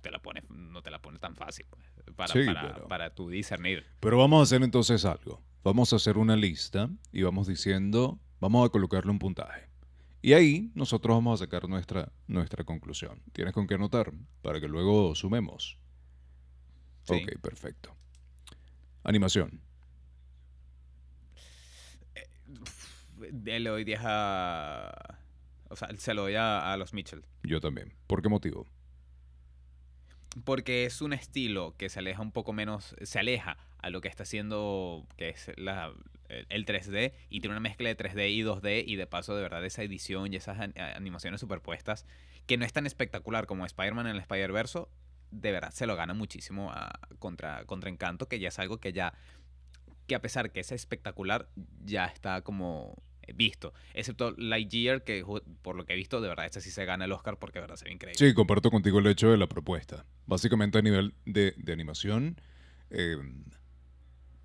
te 0.00 0.10
la 0.10 0.20
pone, 0.20 0.42
no 0.50 0.82
te 0.82 0.90
la 0.90 1.00
pone 1.02 1.18
tan 1.18 1.34
fácil 1.36 1.66
pues, 1.70 1.84
para, 2.16 2.32
Sí, 2.32 2.44
para, 2.46 2.74
pero- 2.74 2.88
para 2.88 3.14
tú 3.14 3.28
discernir. 3.30 3.86
Pero 4.00 4.18
vamos 4.18 4.40
a 4.40 4.42
hacer 4.44 4.62
entonces 4.62 5.04
algo. 5.04 5.42
Vamos 5.64 5.92
a 5.92 5.96
hacer 5.96 6.16
una 6.16 6.36
lista 6.36 6.88
y 7.12 7.22
vamos 7.22 7.48
diciendo, 7.48 8.20
vamos 8.40 8.66
a 8.66 8.70
colocarle 8.70 9.10
un 9.10 9.18
puntaje. 9.18 9.68
Y 10.22 10.32
ahí 10.32 10.70
nosotros 10.74 11.16
vamos 11.16 11.40
a 11.40 11.44
sacar 11.44 11.68
nuestra, 11.68 12.12
nuestra 12.26 12.64
conclusión. 12.64 13.22
¿Tienes 13.32 13.52
con 13.54 13.66
qué 13.66 13.74
anotar? 13.74 14.12
Para 14.42 14.60
que 14.60 14.68
luego 14.68 15.14
sumemos. 15.14 15.78
Sí. 17.04 17.14
Ok, 17.14 17.40
perfecto. 17.40 17.94
Animación. 19.04 19.60
Eh, 22.14 22.28
Le 23.44 23.60
doy 23.68 23.84
10 23.84 24.00
a... 24.04 25.18
O 25.76 25.78
sea, 25.78 25.88
se 25.98 26.14
lo 26.14 26.22
doy 26.22 26.36
a, 26.36 26.72
a 26.72 26.76
los 26.78 26.94
Mitchell. 26.94 27.22
Yo 27.42 27.60
también. 27.60 27.92
¿Por 28.06 28.22
qué 28.22 28.30
motivo? 28.30 28.66
Porque 30.44 30.86
es 30.86 31.02
un 31.02 31.12
estilo 31.12 31.74
que 31.76 31.90
se 31.90 31.98
aleja 31.98 32.22
un 32.22 32.32
poco 32.32 32.54
menos, 32.54 32.96
se 33.02 33.18
aleja 33.18 33.58
a 33.78 33.90
lo 33.90 34.00
que 34.00 34.08
está 34.08 34.22
haciendo, 34.22 35.06
que 35.18 35.28
es 35.30 35.50
la, 35.56 35.92
el, 36.28 36.46
el 36.48 36.64
3D, 36.64 37.12
y 37.28 37.40
tiene 37.40 37.52
una 37.54 37.60
mezcla 37.60 37.88
de 37.90 37.96
3D 37.96 38.30
y 38.30 38.42
2D, 38.42 38.84
y 38.86 38.96
de 38.96 39.06
paso, 39.06 39.36
de 39.36 39.42
verdad, 39.42 39.62
esa 39.66 39.82
edición 39.82 40.32
y 40.32 40.36
esas 40.36 40.58
an- 40.58 40.72
animaciones 40.76 41.40
superpuestas, 41.40 42.06
que 42.46 42.56
no 42.56 42.64
es 42.64 42.72
tan 42.72 42.86
espectacular 42.86 43.46
como 43.46 43.66
Spider-Man 43.66 44.06
en 44.06 44.14
el 44.16 44.20
Spider-Verse, 44.22 44.86
de 45.30 45.52
verdad 45.52 45.72
se 45.72 45.86
lo 45.86 45.94
gana 45.94 46.14
muchísimo 46.14 46.70
a- 46.72 46.98
contra, 47.18 47.64
contra 47.66 47.90
Encanto, 47.90 48.28
que 48.28 48.38
ya 48.38 48.48
es 48.48 48.58
algo 48.58 48.78
que 48.78 48.92
ya, 48.94 49.12
que 50.06 50.14
a 50.14 50.22
pesar 50.22 50.52
que 50.52 50.60
es 50.60 50.72
espectacular, 50.72 51.48
ya 51.84 52.06
está 52.06 52.40
como 52.42 53.02
visto. 53.34 53.72
Excepto 53.94 54.32
Lightyear, 54.32 55.04
que 55.04 55.24
por 55.62 55.76
lo 55.76 55.84
que 55.84 55.94
he 55.94 55.96
visto, 55.96 56.20
de 56.20 56.28
verdad, 56.28 56.46
este 56.46 56.60
sí 56.60 56.70
se 56.70 56.84
gana 56.84 57.04
el 57.04 57.12
Oscar 57.12 57.38
porque 57.38 57.58
de 57.58 57.62
verdad 57.62 57.76
se 57.76 57.86
ve 57.86 57.92
increíble. 57.92 58.18
Sí, 58.18 58.34
comparto 58.34 58.70
contigo 58.70 58.98
el 58.98 59.06
hecho 59.06 59.30
de 59.30 59.36
la 59.36 59.48
propuesta. 59.48 60.04
Básicamente 60.26 60.78
a 60.78 60.82
nivel 60.82 61.14
de, 61.24 61.54
de 61.56 61.72
animación, 61.72 62.40
eh, 62.90 63.16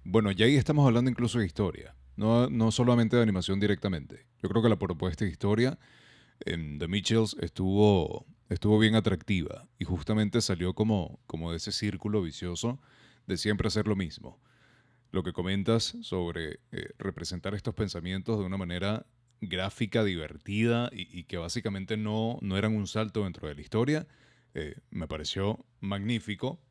bueno, 0.04 0.32
ya 0.32 0.46
ahí 0.46 0.56
estamos 0.56 0.86
hablando 0.88 1.12
incluso 1.12 1.40
de 1.40 1.46
historia, 1.46 1.96
no, 2.16 2.50
no 2.50 2.72
solamente 2.72 3.16
de 3.16 3.22
animación 3.22 3.60
directamente. 3.60 4.26
Yo 4.42 4.50
creo 4.50 4.64
que 4.64 4.70
la 4.70 4.80
propuesta 4.80 5.26
de 5.26 5.32
historia 5.32 5.78
en 6.46 6.80
The 6.80 6.88
Mitchells 6.88 7.36
estuvo, 7.40 8.26
estuvo 8.50 8.80
bien 8.80 8.96
atractiva 8.96 9.68
y 9.78 9.86
justamente 9.86 10.42
salió 10.42 10.74
como, 10.74 11.20
como 11.28 11.52
de 11.52 11.58
ese 11.58 11.72
círculo 11.72 12.22
vicioso 12.22 12.80
de 13.28 13.38
siempre 13.38 13.68
hacer 13.68 13.88
lo 13.88 13.96
mismo. 13.96 14.40
Lo 15.12 15.24
que 15.24 15.34
comentas 15.34 15.98
sobre 16.02 16.60
eh, 16.72 16.90
representar 16.98 17.54
estos 17.54 17.76
pensamientos 17.76 18.40
de 18.40 18.46
una 18.46 18.58
manera 18.58 19.06
gráfica, 19.42 20.04
divertida 20.04 20.90
y, 20.94 21.24
que 21.24 21.38
básicamente 21.38 21.98
no, 21.98 22.38
no 22.42 22.58
eran 22.58 22.76
un 22.76 22.88
salto 22.88 23.24
dentro 23.24 23.48
de 23.48 23.56
la 23.56 23.62
historia, 23.62 24.08
eh, 24.54 24.76
me 24.92 25.08
pareció 25.08 25.66
magnífico. 25.80 26.62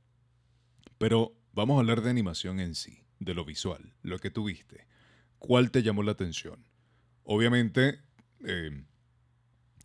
Pero 0.98 1.34
vamos 1.52 1.76
a 1.76 1.80
hablar 1.80 2.00
de 2.02 2.10
animación 2.10 2.60
en 2.60 2.74
sí, 2.74 3.04
de 3.18 3.34
lo 3.34 3.44
visual, 3.44 3.94
lo 4.02 4.18
que 4.18 4.30
tú 4.30 4.44
viste. 4.44 4.86
¿Cuál 5.38 5.70
te 5.70 5.82
llamó 5.82 6.02
la 6.02 6.12
atención? 6.12 6.64
Obviamente, 7.24 8.00
eh, 8.44 8.84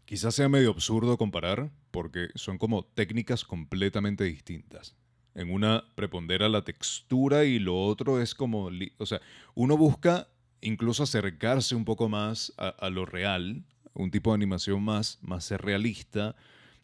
quizás 0.05 0.35
sea 0.35 0.49
medio 0.49 0.69
absurdo 0.69 1.17
comparar, 1.17 1.71
porque 1.91 2.29
son 2.35 2.57
como 2.57 2.85
técnicas 2.85 3.43
completamente 3.43 4.25
distintas. 4.25 4.95
En 5.35 5.51
una 5.51 5.83
prepondera 5.95 6.47
la 6.47 6.63
textura 6.63 7.43
y 7.43 7.59
lo 7.59 7.77
otro 7.77 8.21
es 8.21 8.33
como, 8.33 8.71
o 8.97 9.05
sea, 9.05 9.21
uno 9.53 9.75
busca 9.75 10.29
incluso 10.61 11.03
acercarse 11.03 11.75
un 11.75 11.83
poco 11.83 12.07
más 12.07 12.53
a, 12.57 12.89
lo 12.89 13.05
real, 13.05 13.63
un 13.93 14.11
tipo 14.11 14.31
de 14.31 14.35
animación 14.35 14.81
más, 14.81 15.19
más 15.21 15.51
realista, 15.51 16.35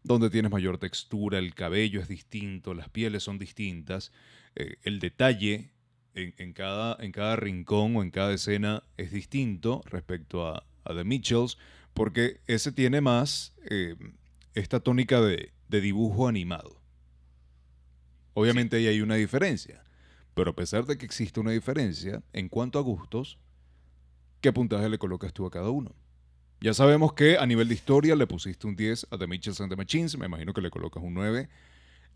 donde 0.03 0.29
tienes 0.29 0.51
mayor 0.51 0.77
textura, 0.77 1.39
el 1.39 1.55
cabello 1.55 2.01
es 2.01 2.09
distinto, 2.09 2.73
las 2.73 2.89
pieles 2.89 3.23
son 3.23 3.39
distintas, 3.39 4.11
eh, 4.55 4.75
el 4.83 4.99
detalle 4.99 5.71
en, 6.13 6.51
cada, 6.51 6.97
en 6.99 7.13
cada 7.13 7.37
rincón 7.37 7.95
o 7.95 8.03
en 8.03 8.11
cada 8.11 8.33
escena 8.33 8.83
es 8.97 9.11
distinto 9.11 9.81
respecto 9.85 10.45
a, 10.45 10.65
The 10.83 11.05
Mitchells, 11.05 11.57
porque 11.93 12.41
ese 12.47 12.71
tiene 12.71 12.99
más 12.99 13.55
eh, 13.69 13.95
esta 14.55 14.81
tónica 14.81 15.21
de 15.21 15.51
dibujo 15.69 16.27
animado. 16.27 16.80
Obviamente 18.33 18.77
ahí 18.77 18.87
hay 18.87 19.01
una 19.01 19.15
diferencia, 19.15 19.83
pero 20.33 20.51
a 20.51 20.55
pesar 20.55 20.85
de 20.85 20.97
que 20.97 21.05
existe 21.05 21.39
una 21.39 21.51
diferencia, 21.51 22.23
en 22.33 22.47
cuanto 22.49 22.79
a 22.79 22.81
gustos, 22.81 23.37
¿qué 24.41 24.53
puntaje 24.53 24.87
le 24.89 24.97
colocas 24.97 25.33
tú 25.33 25.45
a 25.45 25.51
cada 25.51 25.69
uno? 25.69 25.93
Ya 26.61 26.73
sabemos 26.73 27.13
que 27.13 27.37
a 27.37 27.45
nivel 27.45 27.67
de 27.67 27.73
historia 27.73 28.15
le 28.15 28.27
pusiste 28.27 28.67
un 28.67 28.75
10 28.75 29.07
a 29.11 29.17
The 29.17 29.27
Mitchells 29.27 29.59
and 29.61 29.69
the 29.71 29.75
Machines, 29.75 30.17
me 30.17 30.27
imagino 30.27 30.53
que 30.53 30.61
le 30.61 30.69
colocas 30.69 31.01
un 31.03 31.13
9 31.15 31.49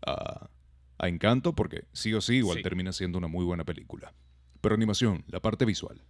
a, 0.06 0.48
a 0.98 1.08
Encanto, 1.08 1.54
porque 1.54 1.84
sí 1.92 2.14
o 2.14 2.20
sí 2.20 2.36
igual 2.36 2.58
Sí. 2.58 2.62
termina 2.62 2.92
siendo 2.92 3.18
una 3.18 3.28
muy 3.28 3.44
buena 3.44 3.64
película. 3.64 4.14
Pero 4.60 4.74
animación, 4.74 5.24
la 5.28 5.40
parte 5.40 5.64
visual, 5.64 6.00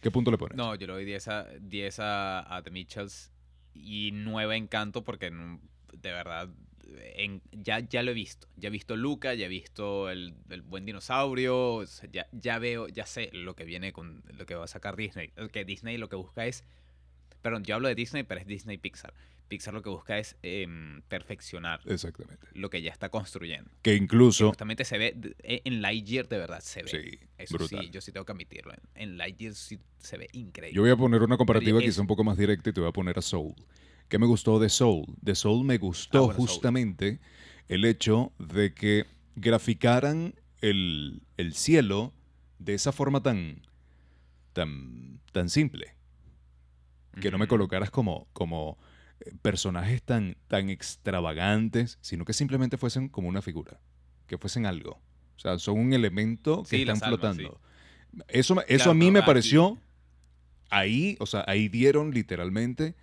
¿qué 0.00 0.10
punto 0.10 0.30
le 0.30 0.38
pones? 0.38 0.56
No, 0.56 0.74
yo 0.74 0.86
le 0.86 0.92
doy 0.92 1.04
10 1.04 1.28
a, 1.28 1.44
10 1.60 1.98
a, 2.00 2.54
a 2.56 2.62
The 2.62 2.70
Mitchells 2.70 3.32
y 3.74 4.10
9 4.12 4.54
a 4.54 4.56
Encanto 4.56 5.02
porque 5.02 5.30
de 5.30 6.10
verdad 6.12 6.48
en- 7.16 7.42
ya, 7.52 7.80
ya 7.80 8.02
lo 8.02 8.10
he 8.10 8.14
visto. 8.14 8.48
Ya 8.56 8.68
he 8.68 8.70
visto 8.70 8.96
Luca, 8.96 9.34
ya 9.34 9.46
he 9.46 9.48
visto 9.48 10.10
el, 10.10 10.34
el 10.50 10.62
buen 10.62 10.84
dinosaurio, 10.86 11.74
o 11.74 11.86
sea, 11.86 12.08
ya, 12.12 12.26
ya 12.32 12.58
veo, 12.58 12.88
ya 12.88 13.06
sé 13.06 13.30
lo 13.32 13.54
que 13.54 13.64
viene 13.64 13.92
con 13.92 14.22
lo 14.36 14.46
que 14.46 14.54
va 14.54 14.64
a 14.64 14.68
sacar 14.68 14.96
Disney. 14.96 15.32
Que 15.52 15.64
Disney 15.64 15.96
lo 15.98 16.08
que 16.08 16.16
busca 16.16 16.46
es, 16.46 16.64
perdón, 17.42 17.64
yo 17.64 17.74
hablo 17.74 17.88
de 17.88 17.94
Disney, 17.94 18.22
pero 18.22 18.40
es 18.40 18.46
Disney 18.46 18.78
Pixar. 18.78 19.12
Pixar 19.48 19.74
lo 19.74 19.82
que 19.82 19.88
busca 19.90 20.16
es 20.16 20.36
em, 20.44 21.02
perfeccionar 21.08 21.80
Exactamente. 21.86 22.46
lo 22.52 22.70
que 22.70 22.82
ya 22.82 22.92
está 22.92 23.08
construyendo. 23.08 23.68
Que 23.82 23.90
Que 23.90 23.96
incluso... 23.96 24.46
justamente 24.46 24.84
se 24.84 24.96
ve, 24.96 25.16
e- 25.42 25.62
en 25.64 25.82
Lightyear 25.82 26.28
de 26.28 26.38
verdad 26.38 26.60
se 26.60 26.84
ve. 26.84 26.88
Sí, 26.88 27.18
Eso 27.36 27.56
brutal. 27.58 27.80
sí, 27.84 27.90
yo 27.90 28.00
sí 28.00 28.12
tengo 28.12 28.24
que 28.24 28.30
admitirlo. 28.30 28.72
En, 28.72 28.80
en 29.10 29.18
Lightyear 29.18 29.54
sí 29.54 29.80
se 29.98 30.18
ve 30.18 30.28
increíble. 30.34 30.76
Yo 30.76 30.82
voy 30.82 30.92
a 30.92 30.96
poner 30.96 31.22
una 31.22 31.36
comparativa 31.36 31.80
quizá 31.80 32.00
un 32.00 32.06
poco 32.06 32.22
más 32.22 32.38
directa 32.38 32.70
y 32.70 32.72
te 32.72 32.80
voy 32.80 32.90
a 32.90 32.92
poner 32.92 33.18
a 33.18 33.22
Soul. 33.22 33.54
¿Qué 34.10 34.18
me 34.18 34.26
gustó 34.26 34.58
de 34.58 34.68
Soul? 34.68 35.06
De 35.22 35.34
Soul 35.34 35.64
me 35.64 35.78
gustó 35.78 36.18
Ah, 36.18 36.20
bueno, 36.26 36.36
Soul. 36.36 36.48
justamente 36.48 37.20
el 37.68 37.84
hecho 37.86 38.32
de 38.38 38.74
que 38.74 39.06
graficaran 39.36 40.34
el, 40.60 41.22
el 41.38 41.54
cielo 41.54 42.12
de 42.58 42.74
esa 42.74 42.92
forma 42.92 43.22
tan, 43.22 43.62
tan, 44.52 45.20
tan 45.32 45.48
simple. 45.48 45.94
Que 47.20 47.30
no 47.30 47.38
me 47.38 47.46
colocaras 47.48 47.90
como, 47.90 48.26
como 48.32 48.78
eh, 49.20 49.32
personajes 49.42 50.02
tan, 50.02 50.36
tan 50.48 50.70
extravagantes, 50.70 51.98
sino 52.00 52.24
que 52.24 52.32
simplemente 52.32 52.76
fuesen 52.76 53.08
como 53.08 53.28
una 53.28 53.42
figura, 53.42 53.80
que 54.26 54.38
fuesen 54.38 54.66
algo. 54.66 55.00
O 55.36 55.38
sea, 55.38 55.58
son 55.58 55.78
un 55.78 55.92
elemento 55.92 56.62
que 56.64 56.68
Sí, 56.76 56.82
están 56.82 56.96
almas, 56.96 57.08
flotando. 57.08 57.60
Eso, 58.28 58.54
eso 58.62 58.64
Claro, 58.76 58.90
a 58.90 58.94
mí 58.94 59.10
me 59.10 59.20
aquí- 59.20 59.26
pareció 59.26 59.78
ahí, 60.68 61.16
o 61.20 61.26
sea, 61.26 61.44
ahí 61.46 61.68
dieron 61.68 62.10
literalmente 62.12 62.94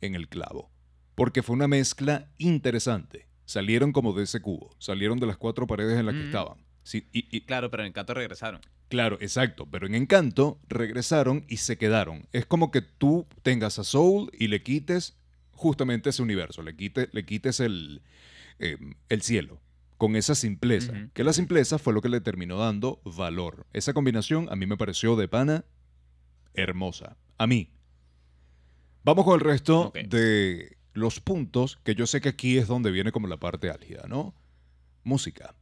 en 0.00 0.14
el 0.14 0.28
clavo. 0.28 0.70
Porque 1.14 1.42
fue 1.42 1.54
una 1.56 1.68
mezcla 1.68 2.30
interesante. 2.38 3.26
Salieron 3.44 3.92
como 3.92 4.12
de 4.12 4.24
ese 4.24 4.40
cubo, 4.40 4.74
salieron 4.78 5.18
de 5.18 5.26
las 5.26 5.36
cuatro 5.36 5.66
paredes 5.66 5.98
en 5.98 6.06
las 6.06 6.14
que 6.14 6.24
estaban. 6.26 6.64
Sí, 6.82 7.08
y, 7.12 7.26
y- 7.36 7.40
Claro, 7.42 7.70
pero 7.70 7.82
en 7.82 7.88
Encanto 7.88 8.14
regresaron. 8.14 8.60
claro, 8.88 9.18
exacto. 9.20 9.66
Pero 9.70 9.86
en 9.86 9.94
Encanto 9.94 10.60
regresaron 10.68 11.44
y 11.48 11.58
se 11.58 11.76
quedaron. 11.76 12.26
Es 12.32 12.46
como 12.46 12.70
que 12.70 12.80
tú 12.80 13.26
tengas 13.42 13.78
a 13.78 13.84
Soul 13.84 14.30
y 14.38 14.48
le 14.48 14.62
quites 14.62 15.18
justamente 15.52 16.10
ese 16.10 16.22
universo, 16.22 16.62
le, 16.62 16.74
quite- 16.76 17.08
le 17.12 17.24
quites 17.26 17.60
el, 17.60 18.02
eh, 18.60 18.76
el 19.08 19.22
cielo. 19.22 19.60
Con 19.98 20.16
esa 20.16 20.34
simpleza. 20.34 20.94
Que 21.12 21.24
la 21.24 21.34
simpleza 21.34 21.78
fue 21.78 21.92
lo 21.92 22.00
que 22.00 22.08
le 22.08 22.22
terminó 22.22 22.56
dando 22.56 23.02
valor. 23.04 23.66
Esa 23.74 23.92
combinación 23.92 24.48
a 24.50 24.56
mí 24.56 24.64
me 24.64 24.78
pareció 24.78 25.14
de 25.16 25.28
pana 25.28 25.64
hermosa. 26.54 27.16
A 27.38 27.46
mí. 27.46 27.70
Vamos 29.04 29.24
con 29.24 29.34
el 29.34 29.40
resto 29.40 29.92
de 29.94 30.76
los 30.92 31.20
puntos, 31.20 31.78
que 31.84 31.94
yo 31.94 32.06
sé 32.06 32.20
que 32.20 32.28
aquí 32.28 32.58
es 32.58 32.66
donde 32.68 32.90
viene 32.90 33.12
como 33.12 33.26
la 33.28 33.36
parte 33.38 33.70
álgida, 33.70 34.04
¿no? 34.08 34.34
Música. 35.04 35.54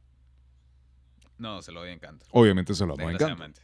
No, 1.37 1.61
se 1.61 1.71
lo 1.71 1.81
doy 1.81 1.91
Encanto. 1.91 2.25
Obviamente 2.31 2.73
se 2.73 2.85
lo 2.85 2.93
encantar. 2.95 3.11
desgraciadamente. 3.29 3.61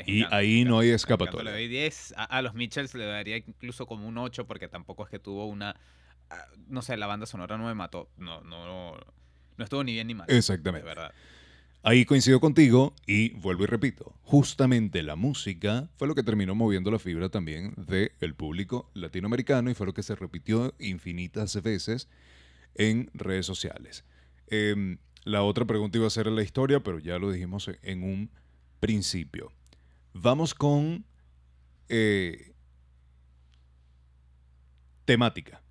Es 0.00 0.08
Y 0.08 0.18
Encanto, 0.18 0.36
ahí 0.36 0.48
no 0.48 0.58
Encanto. 0.60 0.78
hay 0.80 0.88
Encanto 0.88 0.94
escapatoria. 0.96 1.44
Le 1.44 1.50
doy 1.52 1.68
10. 1.68 2.14
A, 2.16 2.24
a 2.24 2.42
los 2.42 2.54
Mitchells 2.54 2.94
le 2.94 3.06
daría 3.06 3.36
incluso 3.38 3.86
como 3.86 4.06
un 4.06 4.18
8 4.18 4.46
porque 4.46 4.68
tampoco 4.68 5.04
es 5.04 5.10
que 5.10 5.18
tuvo 5.18 5.46
una... 5.46 5.76
ah, 6.30 6.44
No 6.68 6.82
sé, 6.82 6.96
la 6.96 7.06
banda 7.06 7.24
sonora 7.26 7.56
no 7.56 7.64
me 7.64 7.74
mató. 7.74 8.10
No, 8.18 8.42
no, 8.42 8.66
no, 8.66 8.96
no 9.56 9.64
estuvo 9.64 9.82
ni 9.82 9.92
bien 9.92 10.08
ni 10.08 10.14
mal. 10.14 10.26
Exactamente. 10.28 10.86
De 10.86 10.94
verdad. 10.94 11.14
Ahí 11.88 12.04
coincido 12.04 12.40
contigo 12.40 12.96
y 13.06 13.28
vuelvo 13.34 13.62
y 13.62 13.66
repito, 13.66 14.12
justamente 14.24 15.04
la 15.04 15.14
música 15.14 15.88
fue 15.94 16.08
lo 16.08 16.16
que 16.16 16.24
terminó 16.24 16.56
moviendo 16.56 16.90
la 16.90 16.98
fibra 16.98 17.28
también 17.28 17.74
del 17.86 18.34
público 18.34 18.90
latinoamericano 18.94 19.70
y 19.70 19.74
fue 19.74 19.86
lo 19.86 19.94
que 19.94 20.02
se 20.02 20.16
repitió 20.16 20.74
infinitas 20.80 21.62
veces 21.62 22.08
en 22.74 23.08
redes 23.14 23.46
sociales. 23.46 24.04
Em, 24.48 24.98
la 25.22 25.44
otra 25.44 25.64
pregunta 25.64 25.96
iba 25.98 26.08
a 26.08 26.10
ser 26.10 26.26
la 26.26 26.42
historia, 26.42 26.80
pero 26.82 26.98
ya 26.98 27.20
lo 27.20 27.30
dijimos 27.30 27.70
en- 27.82 28.02
un 28.02 28.30
principio. 28.80 29.52
Vamos 30.12 30.54
con 30.54 31.04
eh, 31.88 32.52
temática. 35.04 35.62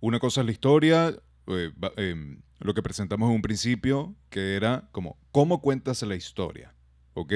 Una 0.00 0.18
cosa 0.18 0.40
es 0.42 0.46
la 0.46 0.52
historia, 0.52 1.16
eh, 1.46 1.72
em, 1.96 2.42
lo 2.62 2.74
que 2.74 2.82
presentamos 2.82 3.28
en 3.28 3.36
un 3.36 3.42
principio, 3.42 4.14
que 4.30 4.56
era 4.56 4.88
como, 4.92 5.18
¿cómo 5.32 5.60
cuentas 5.60 6.02
la 6.02 6.14
historia? 6.14 6.74
¿Ok? 7.14 7.32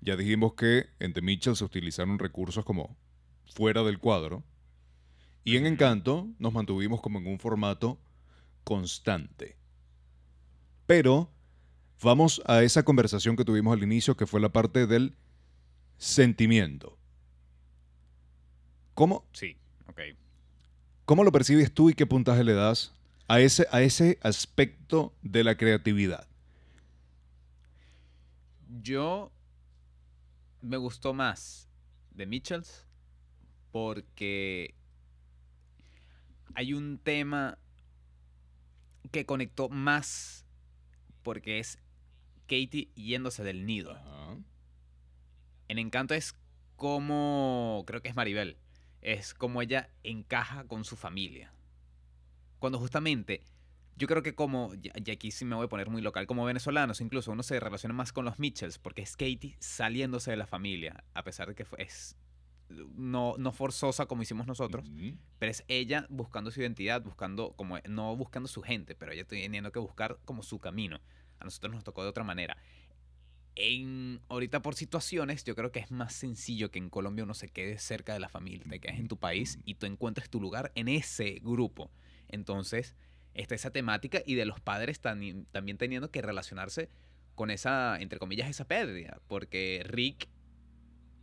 Ya 0.00 0.16
dijimos 0.16 0.54
que 0.54 0.86
en 0.98 1.12
The 1.12 1.22
Mitchell 1.22 1.56
se 1.56 1.64
utilizaron 1.64 2.18
recursos 2.18 2.64
como 2.64 2.96
fuera 3.46 3.82
del 3.82 3.98
cuadro. 3.98 4.44
Y 5.44 5.56
en. 5.56 5.66
Encanto 5.66 6.28
nos 6.38 6.52
mantuvimos 6.52 7.00
como 7.00 7.18
en 7.18 7.26
un 7.26 7.38
formato 7.38 7.98
constante. 8.64 9.56
Pero 10.86 11.30
vamos 12.02 12.42
a 12.46 12.62
esa 12.62 12.84
conversación 12.84 13.34
que 13.34 13.44
tuvimos 13.44 13.72
al 13.72 13.82
inicio, 13.82 14.16
que 14.16 14.26
fue 14.26 14.40
la 14.40 14.50
parte 14.50 14.86
del 14.86 15.16
sentimiento. 15.96 16.98
¿Cómo, 18.94 19.26
Sí, 19.32 19.56
ok. 19.86 20.00
¿Cómo 21.06 21.24
lo 21.24 21.32
percibes 21.32 21.72
tú 21.72 21.88
y 21.88 21.94
qué 21.94 22.06
puntaje 22.06 22.44
le 22.44 22.52
das 22.52 22.97
a 23.28 23.40
ese, 23.40 23.66
a 23.70 23.82
ese 23.82 24.18
aspecto 24.22 25.14
de 25.22 25.44
la 25.44 25.56
creatividad? 25.56 26.26
Yo 28.82 29.30
me 30.62 30.78
gustó 30.78 31.14
más 31.14 31.68
de 32.10 32.26
Mitchells 32.26 32.86
porque 33.70 34.74
hay 36.54 36.72
un 36.72 36.98
tema 36.98 37.58
que 39.12 39.26
conectó 39.26 39.68
más 39.68 40.44
porque 41.22 41.58
es 41.58 41.78
Katie 42.46 42.90
yéndose 42.94 43.44
del 43.44 43.66
nido. 43.66 43.98
En 45.68 45.78
Encanto 45.78 46.14
es 46.14 46.34
como, 46.76 47.84
creo 47.86 48.00
que 48.00 48.08
es 48.08 48.16
Maribel, 48.16 48.56
es 49.02 49.34
como 49.34 49.60
ella 49.60 49.90
encaja 50.02 50.64
con 50.64 50.84
su 50.84 50.96
familia. 50.96 51.52
Cuando 52.58 52.78
justamente, 52.78 53.42
yo 53.96 54.06
creo 54.06 54.22
que 54.22 54.34
como, 54.34 54.72
y 54.74 55.10
aquí 55.10 55.30
sí 55.30 55.44
me 55.44 55.56
voy 55.56 55.66
a 55.66 55.68
poner 55.68 55.90
muy 55.90 56.02
local, 56.02 56.26
como 56.26 56.44
venezolanos 56.44 57.00
incluso, 57.00 57.32
uno 57.32 57.42
se 57.42 57.58
relaciona 57.60 57.94
más 57.94 58.12
con 58.12 58.24
los 58.24 58.38
Mitchells 58.38 58.78
porque 58.78 59.02
es 59.02 59.12
Katie 59.12 59.56
saliéndose 59.60 60.30
de 60.30 60.36
la 60.36 60.46
familia, 60.46 61.04
a 61.14 61.22
pesar 61.22 61.48
de 61.48 61.54
que 61.54 61.66
es 61.78 62.16
no, 62.68 63.34
no 63.38 63.52
forzosa 63.52 64.06
como 64.06 64.22
hicimos 64.22 64.46
nosotros, 64.46 64.88
Ujú. 64.88 65.16
pero 65.38 65.50
es 65.50 65.64
ella 65.68 66.06
buscando 66.10 66.50
su 66.50 66.60
identidad, 66.60 67.02
buscando 67.02 67.52
como 67.52 67.78
no 67.88 68.14
buscando 68.16 68.48
su 68.48 68.62
gente, 68.62 68.94
pero 68.94 69.12
ella 69.12 69.24
teniendo 69.24 69.72
que 69.72 69.78
buscar 69.78 70.18
como 70.24 70.42
su 70.42 70.58
camino. 70.58 71.00
A 71.38 71.44
nosotros 71.44 71.72
nos 71.72 71.84
tocó 71.84 72.02
de 72.02 72.10
otra 72.10 72.24
manera. 72.24 72.56
En 73.54 74.20
ahorita 74.28 74.62
por 74.62 74.74
situaciones, 74.74 75.44
yo 75.44 75.56
creo 75.56 75.72
que 75.72 75.80
es 75.80 75.90
más 75.90 76.12
sencillo 76.12 76.70
que 76.70 76.78
en 76.78 76.90
Colombia 76.90 77.24
uno 77.24 77.34
se 77.34 77.48
quede 77.48 77.78
cerca 77.78 78.12
de 78.12 78.20
la 78.20 78.28
familia, 78.28 78.64
te 78.68 78.78
quedes 78.80 79.00
en 79.00 79.08
tu 79.08 79.16
país 79.16 79.58
y 79.64 79.74
tú 79.74 79.86
encuentres 79.86 80.30
tu 80.30 80.40
lugar 80.40 80.70
en 80.74 80.88
ese 80.88 81.40
grupo. 81.42 81.90
Entonces, 82.28 82.94
está 83.34 83.54
esa 83.54 83.70
temática 83.70 84.22
y 84.24 84.34
de 84.34 84.46
los 84.46 84.60
padres 84.60 85.00
también 85.00 85.46
teniendo 85.78 86.10
que 86.10 86.22
relacionarse 86.22 86.88
con 87.34 87.50
esa, 87.50 87.96
entre 88.00 88.18
comillas, 88.18 88.50
esa 88.50 88.66
pérdida, 88.66 89.20
porque 89.28 89.82
Rick 89.86 90.28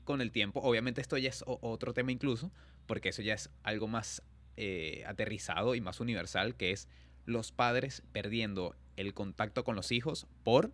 con 0.06 0.22
el 0.22 0.32
tiempo, 0.32 0.62
obviamente 0.62 1.02
esto 1.02 1.18
ya 1.18 1.30
es 1.30 1.44
otro 1.46 1.94
tema 1.94 2.12
incluso, 2.12 2.52
porque 2.86 3.10
eso 3.10 3.22
ya 3.22 3.34
es 3.34 3.50
algo 3.64 3.88
más 3.88 4.24
eh, 4.56 5.04
aterrizado 5.08 5.76
y 5.76 5.82
más 5.82 6.00
universal, 6.00 6.56
que 6.56 6.72
es 6.72 6.88
los 7.26 7.52
padres 7.52 8.04
perdiendo 8.14 8.76
el 8.96 9.14
contacto 9.14 9.64
con 9.66 9.76
los 9.76 9.92
hijos 9.92 10.28
por 10.44 10.72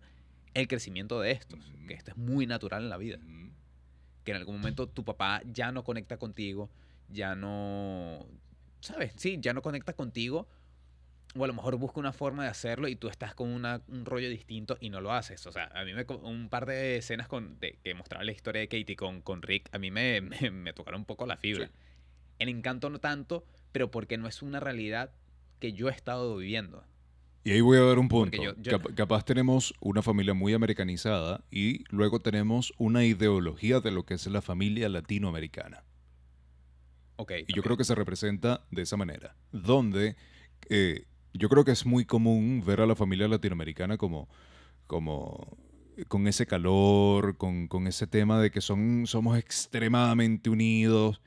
el 0.54 0.68
crecimiento 0.68 1.20
de 1.20 1.32
estos, 1.32 1.58
que 1.88 1.94
esto 1.94 2.12
es 2.12 2.16
muy 2.16 2.46
natural 2.46 2.84
en 2.84 2.90
la 2.90 2.98
vida, 2.98 3.18
que 4.22 4.30
en 4.30 4.36
algún 4.36 4.58
momento 4.58 4.86
tu 4.86 5.04
papá 5.04 5.42
ya 5.50 5.72
no 5.72 5.82
conecta 5.82 6.18
contigo, 6.18 6.70
ya 7.08 7.34
no, 7.34 8.26
¿sabes? 8.82 9.12
Sí, 9.16 9.38
ya 9.40 9.52
no 9.54 9.62
conecta 9.62 9.94
contigo, 9.94 10.48
o 11.34 11.44
a 11.44 11.46
lo 11.46 11.54
mejor 11.54 11.76
busca 11.76 11.98
una 11.98 12.12
forma 12.12 12.42
de 12.42 12.50
hacerlo 12.50 12.88
y 12.88 12.96
tú 12.96 13.08
estás 13.08 13.34
con 13.34 13.48
una- 13.48 13.80
un 13.88 14.04
rollo 14.04 14.28
distinto 14.28 14.76
y 14.80 14.90
no 14.90 15.00
lo 15.00 15.12
haces. 15.12 15.46
O 15.46 15.52
sea, 15.52 15.70
a 15.74 15.82
mí 15.84 15.94
me 15.94 16.04
un 16.04 16.50
par 16.50 16.66
de 16.66 16.98
escenas 16.98 17.26
con, 17.28 17.58
de, 17.58 17.78
que 17.82 17.94
mostraban 17.94 18.26
la 18.26 18.32
historia 18.32 18.60
de 18.60 18.68
Katie 18.68 18.96
con, 18.96 19.22
con 19.22 19.40
Rick, 19.40 19.70
a 19.72 19.78
mí 19.78 19.90
me, 19.90 20.20
me, 20.50 20.50
me 20.50 20.72
tocaron 20.74 21.00
un 21.00 21.04
poco 21.06 21.24
la 21.26 21.38
fibra. 21.38 21.66
Sí. 21.66 21.72
En 22.38 22.48
Encanto 22.50 22.90
no 22.90 22.98
tanto, 22.98 23.46
pero 23.72 23.90
porque 23.90 24.18
no 24.18 24.26
es 24.28 24.42
una 24.42 24.60
realidad 24.60 25.12
que 25.58 25.72
yo 25.72 25.88
he 25.88 25.92
estado 25.92 26.36
viviendo. 26.36 26.84
Y 27.44 27.52
ahí 27.52 27.60
voy 27.60 27.78
a 27.78 27.82
dar 27.82 27.98
un 27.98 28.08
punto. 28.08 28.36
Porque 28.36 28.44
yo- 28.44 28.54
yo- 28.60 28.78
Cap- 28.78 28.94
capaz 28.94 29.24
tenemos 29.24 29.74
una 29.80 30.02
familia 30.02 30.34
muy 30.34 30.52
americanizada 30.54 31.42
y 31.50 31.84
luego 31.90 32.20
tenemos 32.20 32.72
una 32.78 33.04
ideología 33.04 33.80
de 33.80 33.90
lo 33.90 34.04
que 34.04 34.14
es 34.14 34.26
la 34.26 34.42
familia 34.42 34.88
latinoamericana. 34.88 35.82
Y 37.46 37.54
yo 37.54 37.62
creo 37.62 37.76
que 37.76 37.84
se 37.84 37.94
representa 37.94 38.64
de 38.70 38.82
esa 38.82 38.96
manera, 38.96 39.36
donde 39.52 40.16
eh, 40.68 41.06
yo 41.34 41.48
creo 41.48 41.64
que 41.64 41.72
es 41.72 41.86
muy 41.86 42.04
común 42.04 42.62
ver 42.66 42.80
a 42.80 42.86
la 42.86 42.96
familia 42.96 43.28
latinoamericana 43.28 43.96
como, 43.96 44.28
como 44.86 45.56
eh, 45.96 46.04
con 46.06 46.26
ese 46.28 46.46
calor, 46.46 47.36
con, 47.36 47.68
con 47.68 47.86
ese 47.86 48.06
tema 48.06 48.40
de 48.40 48.50
que 48.50 48.60
son, 48.60 49.06
somos 49.06 49.38
extremadamente 49.38 50.50
unidos. 50.50 51.20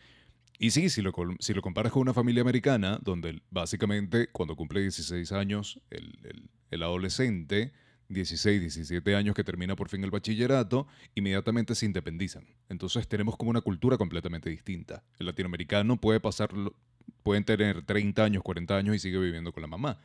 Y 0.58 0.72
sí, 0.72 0.90
si 0.90 1.02
lo, 1.02 1.14
si 1.40 1.54
lo 1.54 1.62
comparas 1.62 1.92
con 1.92 2.02
una 2.04 2.14
familia 2.14 2.42
americana, 2.42 3.00
donde 3.02 3.42
básicamente 3.52 4.30
cuando 4.32 4.56
cumple 4.56 4.82
16 4.82 5.32
años 5.32 5.82
el, 5.90 6.18
el- 6.24 6.50
el 6.72 6.84
adolescente, 6.84 7.72
16, 8.10 8.62
17 8.62 9.16
años 9.16 9.36
que 9.36 9.44
termina 9.44 9.76
por 9.76 9.90
fin 9.90 10.04
el 10.04 10.12
bachillerato, 10.12 10.88
inmediatamente 11.16 11.76
se 11.76 11.86
independizan. 11.86 12.46
Entonces 12.70 13.08
tenemos 13.08 13.38
como 13.38 13.52
una 13.52 13.62
cultura 13.62 13.98
completamente 13.98 14.50
distinta. 14.50 15.04
El 15.20 15.28
latinoamericano 15.28 15.98
puede 15.98 16.20
pasarlo, 16.20 16.76
pueden 17.24 17.44
tener 17.44 17.84
30 17.84 18.24
años, 18.24 18.44
40 18.44 18.76
años 18.76 18.96
y 18.96 19.00
sigue 19.00 19.20
viviendo 19.20 19.52
con 19.52 19.62
la 19.62 19.68
mamá. 19.68 20.00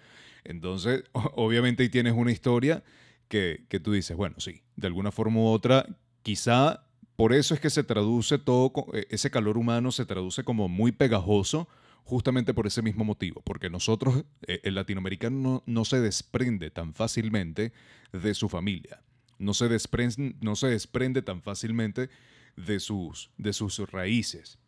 Entonces, 0.44 1.04
obviamente 1.12 1.82
ahí 1.82 1.88
tienes 1.88 2.14
una 2.14 2.32
historia 2.32 2.82
que, 3.28 3.64
que 3.68 3.80
tú 3.80 3.92
dices, 3.92 4.16
bueno, 4.16 4.36
sí, 4.38 4.62
de 4.76 4.86
alguna 4.86 5.12
forma 5.12 5.40
u 5.40 5.46
otra, 5.46 5.86
quizá 6.22 6.84
por 7.20 7.34
eso 7.34 7.52
es 7.52 7.60
que 7.60 7.68
se 7.68 7.84
traduce 7.84 8.38
todo, 8.38 8.72
eh, 8.94 9.06
ese 9.10 9.30
calor 9.30 9.58
humano 9.58 9.92
se 9.92 10.06
traduce 10.06 10.42
como 10.42 10.68
muy 10.70 10.90
pegajoso, 10.90 11.68
justamente 12.04 12.54
por 12.54 12.66
ese 12.66 12.82
mismo 12.82 13.04
motivo, 13.04 13.42
porque 13.44 13.70
nosotros, 13.70 14.24
eh, 14.46 14.60
el 14.64 14.74
latinoamericano 14.74 15.62
no, 15.66 15.84
se 15.84 16.00
desprende 16.00 16.70
tan 16.70 16.94
fácilmente 16.94 17.72
de 18.12 18.34
su 18.34 18.48
familia, 18.48 19.02
no 19.38 19.54
se 19.54 19.68
desprende, 19.68 20.34
no 20.40 20.56
se 20.56 20.68
desprende 20.68 21.22
tan 21.22 21.42
fácilmente 21.42 22.10
de 22.56 22.80
sus, 22.80 23.30
de 23.38 23.52
sus 23.52 23.78
raíces. 23.90 24.58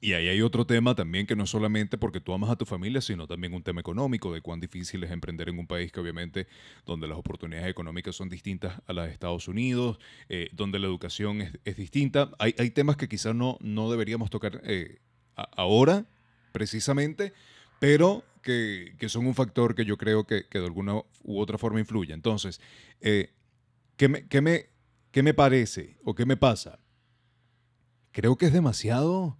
Y 0.00 0.12
ahí 0.12 0.28
hay 0.28 0.42
otro 0.42 0.66
tema 0.66 0.94
también 0.94 1.26
que 1.26 1.34
no 1.34 1.44
es 1.44 1.50
solamente 1.50 1.96
porque 1.96 2.20
tú 2.20 2.34
amas 2.34 2.50
a 2.50 2.56
tu 2.56 2.66
familia, 2.66 3.00
sino 3.00 3.26
también 3.26 3.54
un 3.54 3.62
tema 3.62 3.80
económico, 3.80 4.32
de 4.32 4.42
cuán 4.42 4.60
difícil 4.60 5.02
es 5.04 5.10
emprender 5.10 5.48
en 5.48 5.58
un 5.58 5.66
país 5.66 5.90
que 5.90 6.00
obviamente 6.00 6.46
donde 6.84 7.08
las 7.08 7.16
oportunidades 7.16 7.68
económicas 7.68 8.14
son 8.14 8.28
distintas 8.28 8.82
a 8.86 8.92
las 8.92 9.06
de 9.06 9.12
Estados 9.12 9.48
Unidos, 9.48 9.98
eh, 10.28 10.50
donde 10.52 10.78
la 10.78 10.86
educación 10.86 11.40
es, 11.40 11.52
es 11.64 11.76
distinta. 11.76 12.30
Hay, 12.38 12.54
hay 12.58 12.70
temas 12.70 12.96
que 12.96 13.08
quizás 13.08 13.34
no, 13.34 13.56
no 13.62 13.90
deberíamos 13.90 14.28
tocar 14.28 14.60
eh, 14.64 14.98
ahora, 15.34 16.06
precisamente, 16.56 17.34
pero 17.78 18.24
que, 18.40 18.94
que 18.98 19.10
son 19.10 19.26
un 19.26 19.34
factor 19.34 19.74
que 19.74 19.84
yo 19.84 19.98
creo 19.98 20.24
que, 20.24 20.46
que 20.48 20.58
de 20.58 20.64
alguna 20.64 20.94
u 21.22 21.38
otra 21.38 21.58
forma 21.58 21.80
influye. 21.80 22.14
Entonces, 22.14 22.62
eh, 23.02 23.34
¿qué, 23.98 24.08
me, 24.08 24.26
qué, 24.26 24.40
me, 24.40 24.70
¿qué 25.10 25.22
me 25.22 25.34
parece 25.34 25.98
o 26.02 26.14
qué 26.14 26.24
me 26.24 26.38
pasa? 26.38 26.78
Creo 28.10 28.36
que 28.36 28.46
es 28.46 28.54
demasiado, 28.54 29.36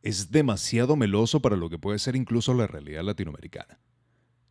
es 0.00 0.30
demasiado 0.30 0.96
meloso 0.96 1.40
para 1.40 1.56
lo 1.56 1.68
que 1.68 1.76
puede 1.76 1.98
ser 1.98 2.16
incluso 2.16 2.54
la 2.54 2.66
realidad 2.66 3.04
latinoamericana. 3.04 3.78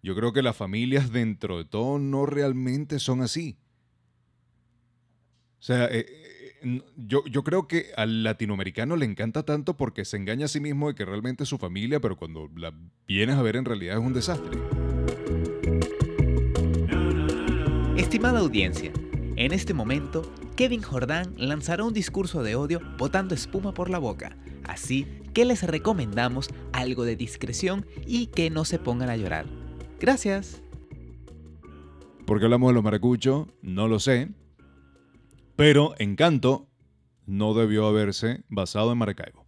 Yo 0.04 0.16
creo 0.16 0.34
que 0.34 0.44
las 0.44 0.56
familias 0.56 1.12
dentro 1.12 1.58
de 1.58 1.66
todo 1.66 1.98
no 1.98 2.28
realmente 2.28 3.00
son 3.00 3.22
así. 3.22 3.58
O 5.58 5.64
sea, 5.64 5.86
eh, 5.86 6.06
yo, 6.96 7.24
yo 7.26 7.44
creo 7.44 7.68
que 7.68 7.88
al 7.98 8.24
latinoamericano 8.24 8.96
le 8.96 9.06
encanta 9.06 9.44
tanto 9.44 9.76
porque 9.76 10.06
se 10.06 10.18
engaña 10.18 10.46
a 10.46 10.50
sí 10.50 10.60
mismo 10.60 10.88
de 10.88 10.96
que 10.96 11.06
realmente 11.06 11.44
es 11.44 11.50
su 11.50 11.58
familia, 11.58 12.00
pero 12.00 12.16
cuando 12.16 12.50
la 12.56 12.74
vienes 13.08 13.36
a 13.36 13.42
ver 13.42 13.56
en 13.56 13.66
realidad 13.66 13.98
es 13.98 14.04
un 14.04 14.14
desastre. 14.14 14.60
Estimada 17.98 18.40
audiencia, 18.40 18.92
en 19.36 19.54
este 19.54 19.74
momento, 19.74 20.32
Kevin 20.56 20.82
Jordán 20.82 21.34
lanzará 21.38 21.84
un 21.84 21.94
discurso 21.94 22.44
de 22.44 22.56
odio 22.56 22.80
botando 22.98 23.34
espuma 23.34 23.74
por 23.74 23.90
la 23.90 24.00
boca. 24.00 24.38
Así 24.64 25.08
que 25.34 25.46
les 25.46 25.64
recomendamos 25.64 26.50
algo 26.72 27.04
de 27.04 27.16
discreción 27.16 27.86
y 28.06 28.28
que 28.28 28.50
no 28.50 28.66
se 28.66 28.80
pongan 28.80 29.10
a 29.10 29.18
llorar. 29.18 29.46
Gracias. 30.00 30.62
¿Por 32.26 32.40
qué 32.40 32.46
hablamos 32.46 32.70
de 32.70 32.74
los 32.76 32.84
maracuchos? 32.84 33.48
No 33.62 33.88
lo 33.88 34.00
sé. 34.00 34.30
Pero 35.56 35.94
Encanto 36.00 36.68
no 37.26 37.54
debió 37.54 37.88
haberse 37.88 38.44
basado 38.50 38.92
en 38.92 38.98
Maracaibo. 38.98 39.46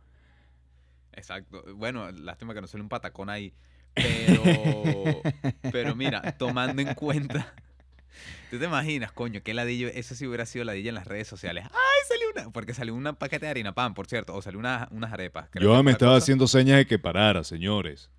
Exacto. 1.13 1.63
Bueno, 1.75 2.11
lástima 2.11 2.53
que 2.53 2.61
no 2.61 2.67
sale 2.67 2.83
un 2.83 2.89
patacón 2.89 3.29
ahí. 3.29 3.53
Pero, 3.93 4.43
pero 5.71 5.95
mira, 5.95 6.37
tomando 6.37 6.81
en 6.81 6.93
cuenta. 6.93 7.53
¿Tú 8.51 8.59
te 8.59 8.65
imaginas, 8.65 9.11
coño, 9.11 9.41
qué 9.43 9.53
ladillo? 9.53 9.87
Eso 9.87 10.15
sí 10.15 10.27
hubiera 10.27 10.45
sido 10.45 10.63
ladillo 10.65 10.89
en 10.89 10.95
las 10.95 11.07
redes 11.07 11.27
sociales. 11.27 11.65
¡Ay, 11.65 12.01
salió 12.07 12.27
una! 12.33 12.51
Porque 12.51 12.73
salió 12.73 12.93
un 12.93 13.03
paquete 13.17 13.45
de 13.45 13.49
harina 13.51 13.73
pan, 13.73 13.93
por 13.93 14.07
cierto. 14.07 14.35
O 14.35 14.41
salió 14.41 14.59
una- 14.59 14.87
unas 14.91 15.11
arepas. 15.11 15.49
creo 15.49 15.73
Yo 15.75 15.83
me 15.83 15.91
estaba 15.91 16.13
cosa. 16.13 16.23
haciendo 16.23 16.47
señas 16.47 16.77
de 16.77 16.85
que 16.87 16.99
parara, 16.99 17.43
señores. 17.43 18.11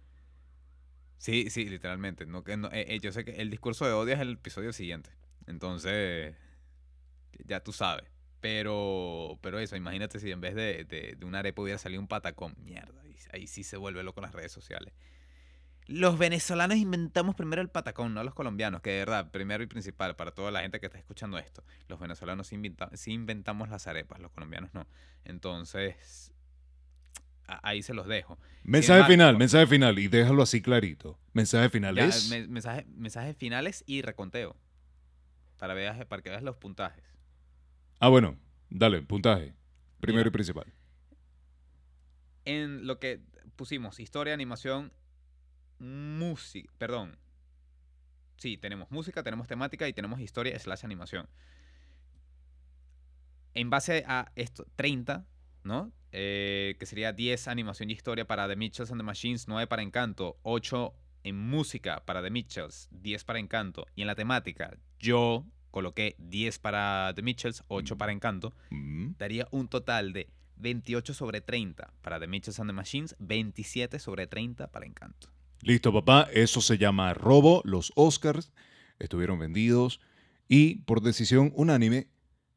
Sí, 1.19 1.49
sí, 1.51 1.65
literalmente. 1.67 2.27
No, 2.27 2.45
que 2.45 2.57
no- 2.57 2.69
eh, 2.73 2.87
eh, 2.95 3.01
yo 3.01 3.13
sé 3.13 3.25
que 3.25 3.33
el 3.37 3.51
discurso 3.51 3.87
de 3.87 3.93
odio 3.93 4.15
es 4.15 4.21
el 4.21 4.33
episodio 4.33 4.73
siguiente. 4.73 5.11
Entonces, 5.47 6.35
ya 7.45 7.61
tú 7.61 7.73
sabes. 7.73 8.11
Pero, 8.41 9.39
pero 9.43 9.59
eso, 9.59 9.77
imagínate 9.77 10.21
si 10.21 10.31
en 10.31 10.41
vez 10.41 10.55
de, 10.55 10.85
de, 10.85 11.17
de 11.19 11.25
una 11.27 11.41
arepa 11.41 11.63
hubiera 11.63 11.79
salido 11.79 12.01
un 12.01 12.07
patacón. 12.09 12.55
Mierda, 12.59 13.01
ahí, 13.03 13.17
ahí 13.33 13.47
sí 13.47 13.65
se 13.65 13.77
vuelve 13.77 14.03
loco 14.03 14.21
las 14.21 14.33
redes 14.33 14.53
sociales. 14.53 14.95
Los 15.89 16.19
venezolanos 16.19 16.77
inventamos 16.79 17.35
primero 17.37 17.63
el 17.63 17.69
patacón, 17.71 18.13
no 18.13 18.23
los 18.25 18.35
colombianos, 18.35 18.83
que 18.83 18.91
de 18.91 18.99
verdad, 18.99 19.31
primero 19.31 19.63
y 19.63 19.67
principal, 19.69 20.17
para 20.17 20.33
toda 20.33 20.51
la 20.51 20.61
gente 20.63 20.81
que 20.81 20.87
está 20.87 20.99
escuchando 20.99 21.39
esto, 21.39 21.65
los 21.89 22.01
venezolanos 22.01 22.49
sí, 22.49 22.57
inventa- 22.57 22.91
sí 22.97 23.13
inventamos 23.13 23.69
las 23.69 23.87
arepas, 23.87 24.19
los 24.21 24.33
colombianos 24.33 24.75
no. 24.75 24.87
Entonces, 25.25 26.33
ahí 27.47 27.83
se 27.83 27.95
los 27.95 28.07
dejo. 28.09 28.39
Mensaje 28.65 28.99
embargo- 28.99 29.13
final, 29.13 29.37
mensaje 29.39 29.67
final. 29.69 29.99
Y 29.99 30.09
déjalo 30.09 30.43
así 30.43 30.61
clarito. 30.61 31.19
Mensaje 31.33 31.69
final 31.71 31.95
Ya, 31.95 32.07
es... 32.07 32.29
me- 32.31 32.49
mensaje- 32.49 32.85
mensajes 32.89 33.37
finales 33.37 33.85
y 33.87 34.03
reconteo. 34.03 34.57
Para, 35.59 35.75
veas, 35.75 36.05
para 36.07 36.21
que 36.23 36.31
veas 36.31 36.43
los 36.43 36.57
puntajes. 36.57 37.05
Ah, 37.99 38.09
bueno. 38.09 38.39
Dale, 38.69 39.03
puntaje. 39.03 39.55
Primero 40.01 40.25
Mira. 40.25 40.29
y 40.29 40.33
principal. 40.33 40.73
En 42.45 42.87
lo 42.87 42.99
que 42.99 43.21
pusimos, 43.57 44.01
historia, 44.01 44.35
animación, 44.35 44.93
música. 45.79 46.73
Perdón. 46.79 47.19
Sí, 48.37 48.59
tenemos 48.59 48.91
música, 48.91 49.23
tenemos 49.23 49.49
temática 49.49 49.89
y 49.89 49.93
tenemos 49.93 50.21
historia 50.21 50.59
slash 50.59 50.85
animación. 50.85 51.29
En 53.55 53.71
base 53.71 54.05
a 54.07 54.31
esto, 54.37 54.67
30, 54.77 55.27
¿no? 55.65 55.91
Eh, 56.13 56.77
que 56.79 56.87
sería 56.87 57.13
10 57.13 57.49
animación 57.49 57.91
y 57.91 57.95
historia 57.95 58.27
para 58.27 58.47
The 58.47 58.57
Mitchells 58.57 58.91
and 58.91 59.01
the 59.01 59.05
Machines, 59.05 59.49
9 59.49 59.67
para 59.67 59.83
Encanto, 59.83 60.39
8 60.43 60.95
en 61.25 61.37
música 61.37 62.05
para 62.05 62.23
The 62.23 62.31
Mitchells, 62.31 62.89
10 62.91 63.25
para 63.25 63.39
Encanto. 63.39 63.87
Y 63.95 64.03
en 64.03 64.07
la 64.07 64.15
temática, 64.15 64.77
yo 64.99 65.47
coloqué 65.71 66.17
10 66.19 66.59
para 66.59 67.13
The 67.15 67.23
Mitchells, 67.23 67.65
8 67.69 67.97
para 67.97 68.13
Encanto. 68.13 68.55
Mm. 68.71 69.13
daría 69.19 69.49
un 69.51 69.69
total 69.69 70.13
de 70.13 70.29
28 70.57 71.15
sobre 71.15 71.41
30 71.41 71.93
para 72.03 72.19
The 72.19 72.27
Mitchells 72.27 72.61
and 72.61 72.71
the 72.71 72.75
Machines, 72.75 73.17
27 73.19 73.99
sobre 73.99 74.27
30 74.27 74.71
para 74.71 74.87
Encanto. 74.87 75.29
Listo, 75.63 75.93
papá. 75.93 76.29
Eso 76.33 76.61
se 76.61 76.79
llama 76.79 77.13
robo. 77.15 77.63
Los 77.65 77.93
Oscars 77.95 78.53
estuvieron 78.99 79.39
vendidos. 79.39 80.01
Y 80.49 80.77
por 80.83 81.03
decisión 81.03 81.53
unánime, 81.55 82.09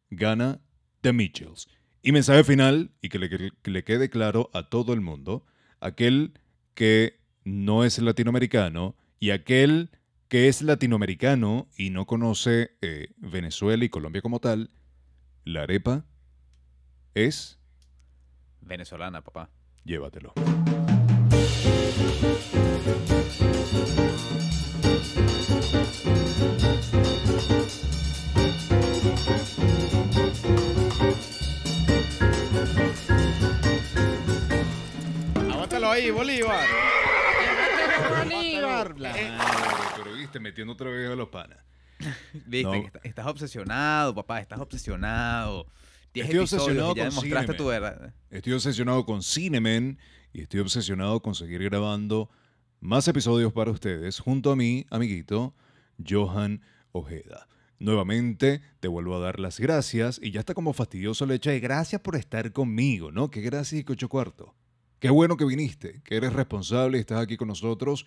gana 0.09 0.61
The 1.01 1.13
Mitchells. 1.13 1.67
Y 2.01 2.11
mensaje 2.11 2.43
final, 2.43 2.91
y 3.01 3.09
que 3.09 3.19
le, 3.19 3.29
que 3.29 3.71
le 3.71 3.83
quede 3.83 4.09
claro 4.09 4.49
a 4.53 4.69
todo 4.69 4.93
el 4.93 5.01
mundo, 5.01 5.45
aquel 5.79 6.33
que 6.73 7.19
no 7.43 7.83
es 7.83 7.99
latinoamericano 7.99 8.95
y 9.19 9.31
aquel 9.31 9.91
que 10.29 10.47
es 10.47 10.61
latinoamericano 10.61 11.67
y 11.75 11.89
no 11.89 12.05
conoce 12.05 12.77
eh, 12.81 13.07
Venezuela 13.17 13.83
y 13.83 13.89
Colombia 13.89 14.21
como 14.21 14.39
tal, 14.39 14.69
la 15.43 15.63
arepa 15.63 16.05
es 17.15 17.59
Venezolana, 18.61 19.23
papá. 19.23 19.49
llévatelo. 19.83 20.33
Aguántalo 35.49 35.89
ahí, 35.89 36.11
Bolívar. 36.11 36.98
Bolívar. 38.87 39.15
pero 39.97 40.13
viste, 40.15 40.39
metiendo 40.39 40.73
otra 40.73 40.89
vez 40.89 41.09
a 41.09 41.15
los 41.15 41.29
panas. 41.29 41.57
Viste, 42.47 42.63
No. 42.63 42.71
que 42.71 42.87
está- 42.87 42.99
estás 43.03 43.27
obsesionado, 43.27 44.15
papá, 44.15 44.39
estás 44.39 44.59
obsesionado. 44.59 45.67
10 46.13 46.25
Estoy 46.27 46.39
episodios 46.39 46.63
obsesionado 46.63 46.91
y 46.93 46.95
ya 46.95 47.03
con 47.03 47.09
demostraste 47.09 47.45
Cinemen. 47.53 47.57
tu 47.57 47.65
verdad. 47.67 48.13
Estoy 48.31 48.53
obsesionado 48.53 49.05
con 49.05 49.21
Cinemen 49.21 49.99
y 50.33 50.41
estoy 50.41 50.59
obsesionado 50.61 51.21
con 51.21 51.35
seguir 51.35 51.61
grabando 51.63 52.29
más 52.79 53.07
episodios 53.07 53.51
para 53.53 53.71
ustedes 53.71 54.19
junto 54.19 54.51
a 54.51 54.55
mi 54.55 54.85
amiguito 54.89 55.53
Johan 56.07 56.61
Ojeda. 56.93 57.47
Nuevamente 57.77 58.61
te 58.79 58.87
vuelvo 58.87 59.15
a 59.15 59.19
dar 59.19 59.39
las 59.39 59.59
gracias 59.59 60.19
y 60.21 60.31
ya 60.31 60.39
está 60.41 60.53
como 60.53 60.73
fastidioso 60.73 61.25
el 61.25 61.31
hecho 61.31 61.49
de 61.49 61.59
gracias 61.59 62.01
por 62.01 62.15
estar 62.15 62.51
conmigo, 62.53 63.11
¿no? 63.11 63.29
Que 63.29 63.41
gracias 63.41 63.81
y 63.81 63.83
que 63.83 63.93
ocho 63.93 64.09
cuarto. 64.09 64.55
Qué 64.99 65.09
bueno 65.09 65.37
que 65.37 65.45
viniste, 65.45 66.01
que 66.03 66.15
eres 66.17 66.33
responsable 66.33 66.97
y 66.97 67.01
estás 67.01 67.21
aquí 67.21 67.37
con 67.37 67.47
nosotros 67.47 68.05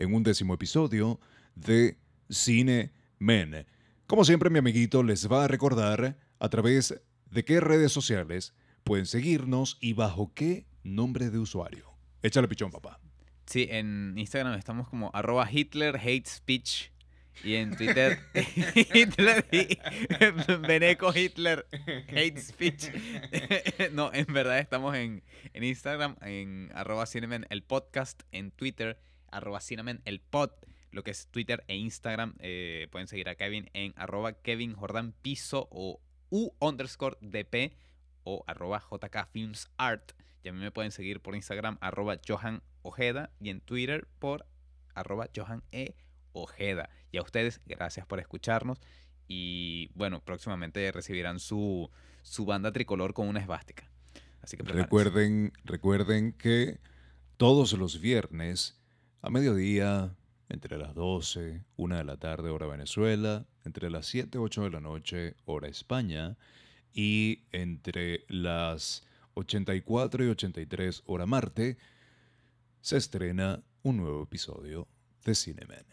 en 0.00 0.14
un 0.14 0.22
décimo 0.22 0.54
episodio 0.54 1.20
de 1.54 1.98
Cine 2.30 2.92
Men. 3.18 3.66
Como 4.06 4.24
siempre, 4.24 4.50
mi 4.50 4.58
amiguito 4.58 5.02
les 5.02 5.30
va 5.30 5.44
a 5.44 5.48
recordar 5.48 6.16
a 6.38 6.48
través 6.48 7.00
de 7.30 7.44
qué 7.44 7.60
redes 7.60 7.92
sociales 7.92 8.54
pueden 8.82 9.06
seguirnos 9.06 9.76
y 9.80 9.92
bajo 9.92 10.32
qué 10.34 10.66
nombre 10.82 11.28
de 11.30 11.38
usuario. 11.38 11.90
Échale 12.22 12.48
pichón, 12.48 12.70
papá. 12.70 12.98
Sí, 13.46 13.68
en 13.70 14.14
Instagram 14.16 14.54
estamos 14.54 14.88
como 14.88 15.10
arroba 15.12 15.46
Hitler 15.50 15.96
Hate 15.96 16.26
Speech. 16.26 16.90
Y 17.44 17.54
en 17.54 17.76
Twitter, 17.76 18.18
Hitler 18.94 19.46
y 19.50 19.78
Beneco 20.66 21.12
Hitler 21.14 21.66
Hate 22.08 22.38
Speech. 22.38 22.90
no, 23.92 24.12
en 24.12 24.26
verdad 24.32 24.58
estamos 24.58 24.94
en, 24.94 25.22
en 25.52 25.64
Instagram, 25.64 26.16
en 26.22 26.70
arroba 26.74 27.06
Cinemen 27.06 27.46
el 27.50 27.62
podcast, 27.62 28.22
en 28.32 28.50
Twitter, 28.50 28.98
arroba 29.32 29.60
Cinemen 29.60 30.00
el 30.04 30.20
pod, 30.20 30.50
lo 30.90 31.02
que 31.02 31.10
es 31.10 31.28
Twitter 31.28 31.64
e 31.68 31.76
Instagram. 31.76 32.34
eh, 32.40 32.88
pueden 32.90 33.08
seguir 33.08 33.28
a 33.28 33.34
Kevin 33.34 33.70
en 33.72 33.92
arroba 33.96 34.34
Kevin 34.34 34.74
Jordan 34.74 35.12
Piso 35.22 35.68
o 35.70 36.00
U 36.30 36.52
underscore 36.60 37.16
DP 37.20 37.74
o 38.24 38.44
arroba 38.46 38.82
JK 38.90 39.28
Films 39.32 39.68
Art. 39.76 40.12
Y 40.42 40.48
a 40.48 40.52
mí 40.52 40.60
me 40.60 40.70
pueden 40.70 40.90
seguir 40.90 41.20
por 41.20 41.34
Instagram, 41.34 41.78
arroba 41.80 42.18
Johan 42.26 42.62
Ojeda, 42.82 43.30
y 43.40 43.50
en 43.50 43.60
Twitter 43.60 44.08
por 44.18 44.46
arroba 44.94 45.28
Johan 45.34 45.62
E. 45.70 45.94
Ojeda. 46.32 46.88
Y 47.12 47.18
a 47.18 47.22
ustedes, 47.22 47.60
gracias 47.66 48.06
por 48.06 48.20
escucharnos. 48.20 48.78
Y 49.26 49.90
bueno, 49.94 50.22
próximamente 50.24 50.90
recibirán 50.92 51.40
su, 51.40 51.90
su 52.22 52.44
banda 52.44 52.72
tricolor 52.72 53.14
con 53.14 53.28
una 53.28 53.40
esvástica. 53.40 53.90
Así 54.40 54.56
que. 54.56 54.62
Recuerden, 54.62 55.52
recuerden 55.64 56.32
que 56.32 56.78
todos 57.36 57.72
los 57.74 58.00
viernes 58.00 58.79
a 59.22 59.30
mediodía, 59.30 60.16
entre 60.48 60.78
las 60.78 60.94
12, 60.94 61.64
1 61.76 61.96
de 61.96 62.04
la 62.04 62.16
tarde, 62.16 62.50
hora 62.50 62.66
Venezuela, 62.66 63.46
entre 63.64 63.90
las 63.90 64.06
7, 64.06 64.38
8 64.38 64.64
de 64.64 64.70
la 64.70 64.80
noche, 64.80 65.36
hora 65.44 65.68
España, 65.68 66.36
y 66.92 67.44
entre 67.52 68.24
las 68.28 69.06
84 69.34 70.24
y 70.24 70.28
83, 70.28 71.02
hora 71.06 71.26
Marte, 71.26 71.78
se 72.80 72.96
estrena 72.96 73.62
un 73.82 73.98
nuevo 73.98 74.22
episodio 74.22 74.88
de 75.24 75.34
Cinemen. 75.34 75.84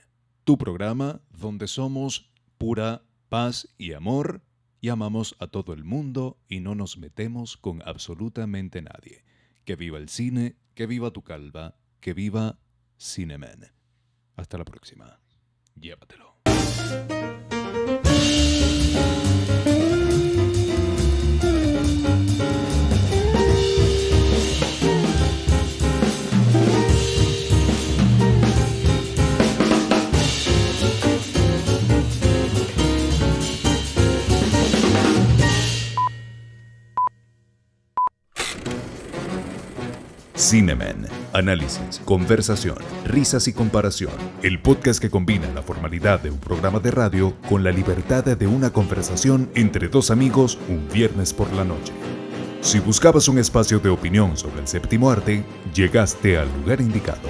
Tu 0.43 0.57
programa 0.57 1.21
donde 1.29 1.67
somos 1.67 2.31
pura 2.57 3.03
paz 3.29 3.67
y 3.77 3.91
amor 3.93 4.41
y 4.79 4.89
amamos 4.89 5.35
a 5.39 5.47
todo 5.47 5.73
el 5.73 5.83
mundo 5.83 6.39
y 6.47 6.61
no 6.61 6.75
nos 6.75 6.97
metemos 6.97 7.57
con 7.57 7.81
absolutamente 7.85 8.81
nadie. 8.81 9.25
Que 9.65 9.75
viva 9.75 9.97
el 9.97 10.07
cine, 10.07 10.55
que 10.75 10.87
viva 10.87 11.11
tu 11.11 11.23
calva, 11.23 11.75
que 11.99 12.13
viva 12.13 12.57
Cinemen. 12.97 13.71
Hasta 14.35 14.57
la 14.57 14.65
próxima. 14.65 15.19
Llévatelo. 15.75 16.37
Cinemen. 40.49 41.07
Análisis, 41.33 42.01
conversación, 42.05 42.77
risas 43.03 43.49
y 43.49 43.53
comparación. 43.53 44.13
El 44.41 44.61
podcast 44.61 45.01
que 45.01 45.09
combina 45.09 45.45
la 45.53 45.61
formalidad 45.61 46.21
de 46.21 46.31
un 46.31 46.37
programa 46.37 46.79
de 46.79 46.89
radio 46.89 47.33
con 47.49 47.65
la 47.65 47.71
libertad 47.73 48.23
de 48.23 48.47
una 48.47 48.71
conversación 48.71 49.51
entre 49.55 49.89
dos 49.89 50.09
amigos 50.09 50.57
un 50.69 50.87
viernes 50.87 51.33
por 51.33 51.51
la 51.51 51.65
noche. 51.65 51.91
Si 52.61 52.79
buscabas 52.79 53.27
un 53.27 53.39
espacio 53.39 53.79
de 53.79 53.89
opinión 53.89 54.37
sobre 54.37 54.61
el 54.61 54.69
séptimo 54.69 55.11
arte, 55.11 55.43
llegaste 55.73 56.37
al 56.37 56.47
lugar 56.61 56.79
indicado. 56.79 57.27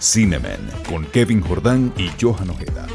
Cinemen 0.00 0.60
con 0.88 1.04
Kevin 1.06 1.40
Jordán 1.40 1.92
y 1.96 2.10
Johan 2.20 2.50
Ojeda. 2.50 2.86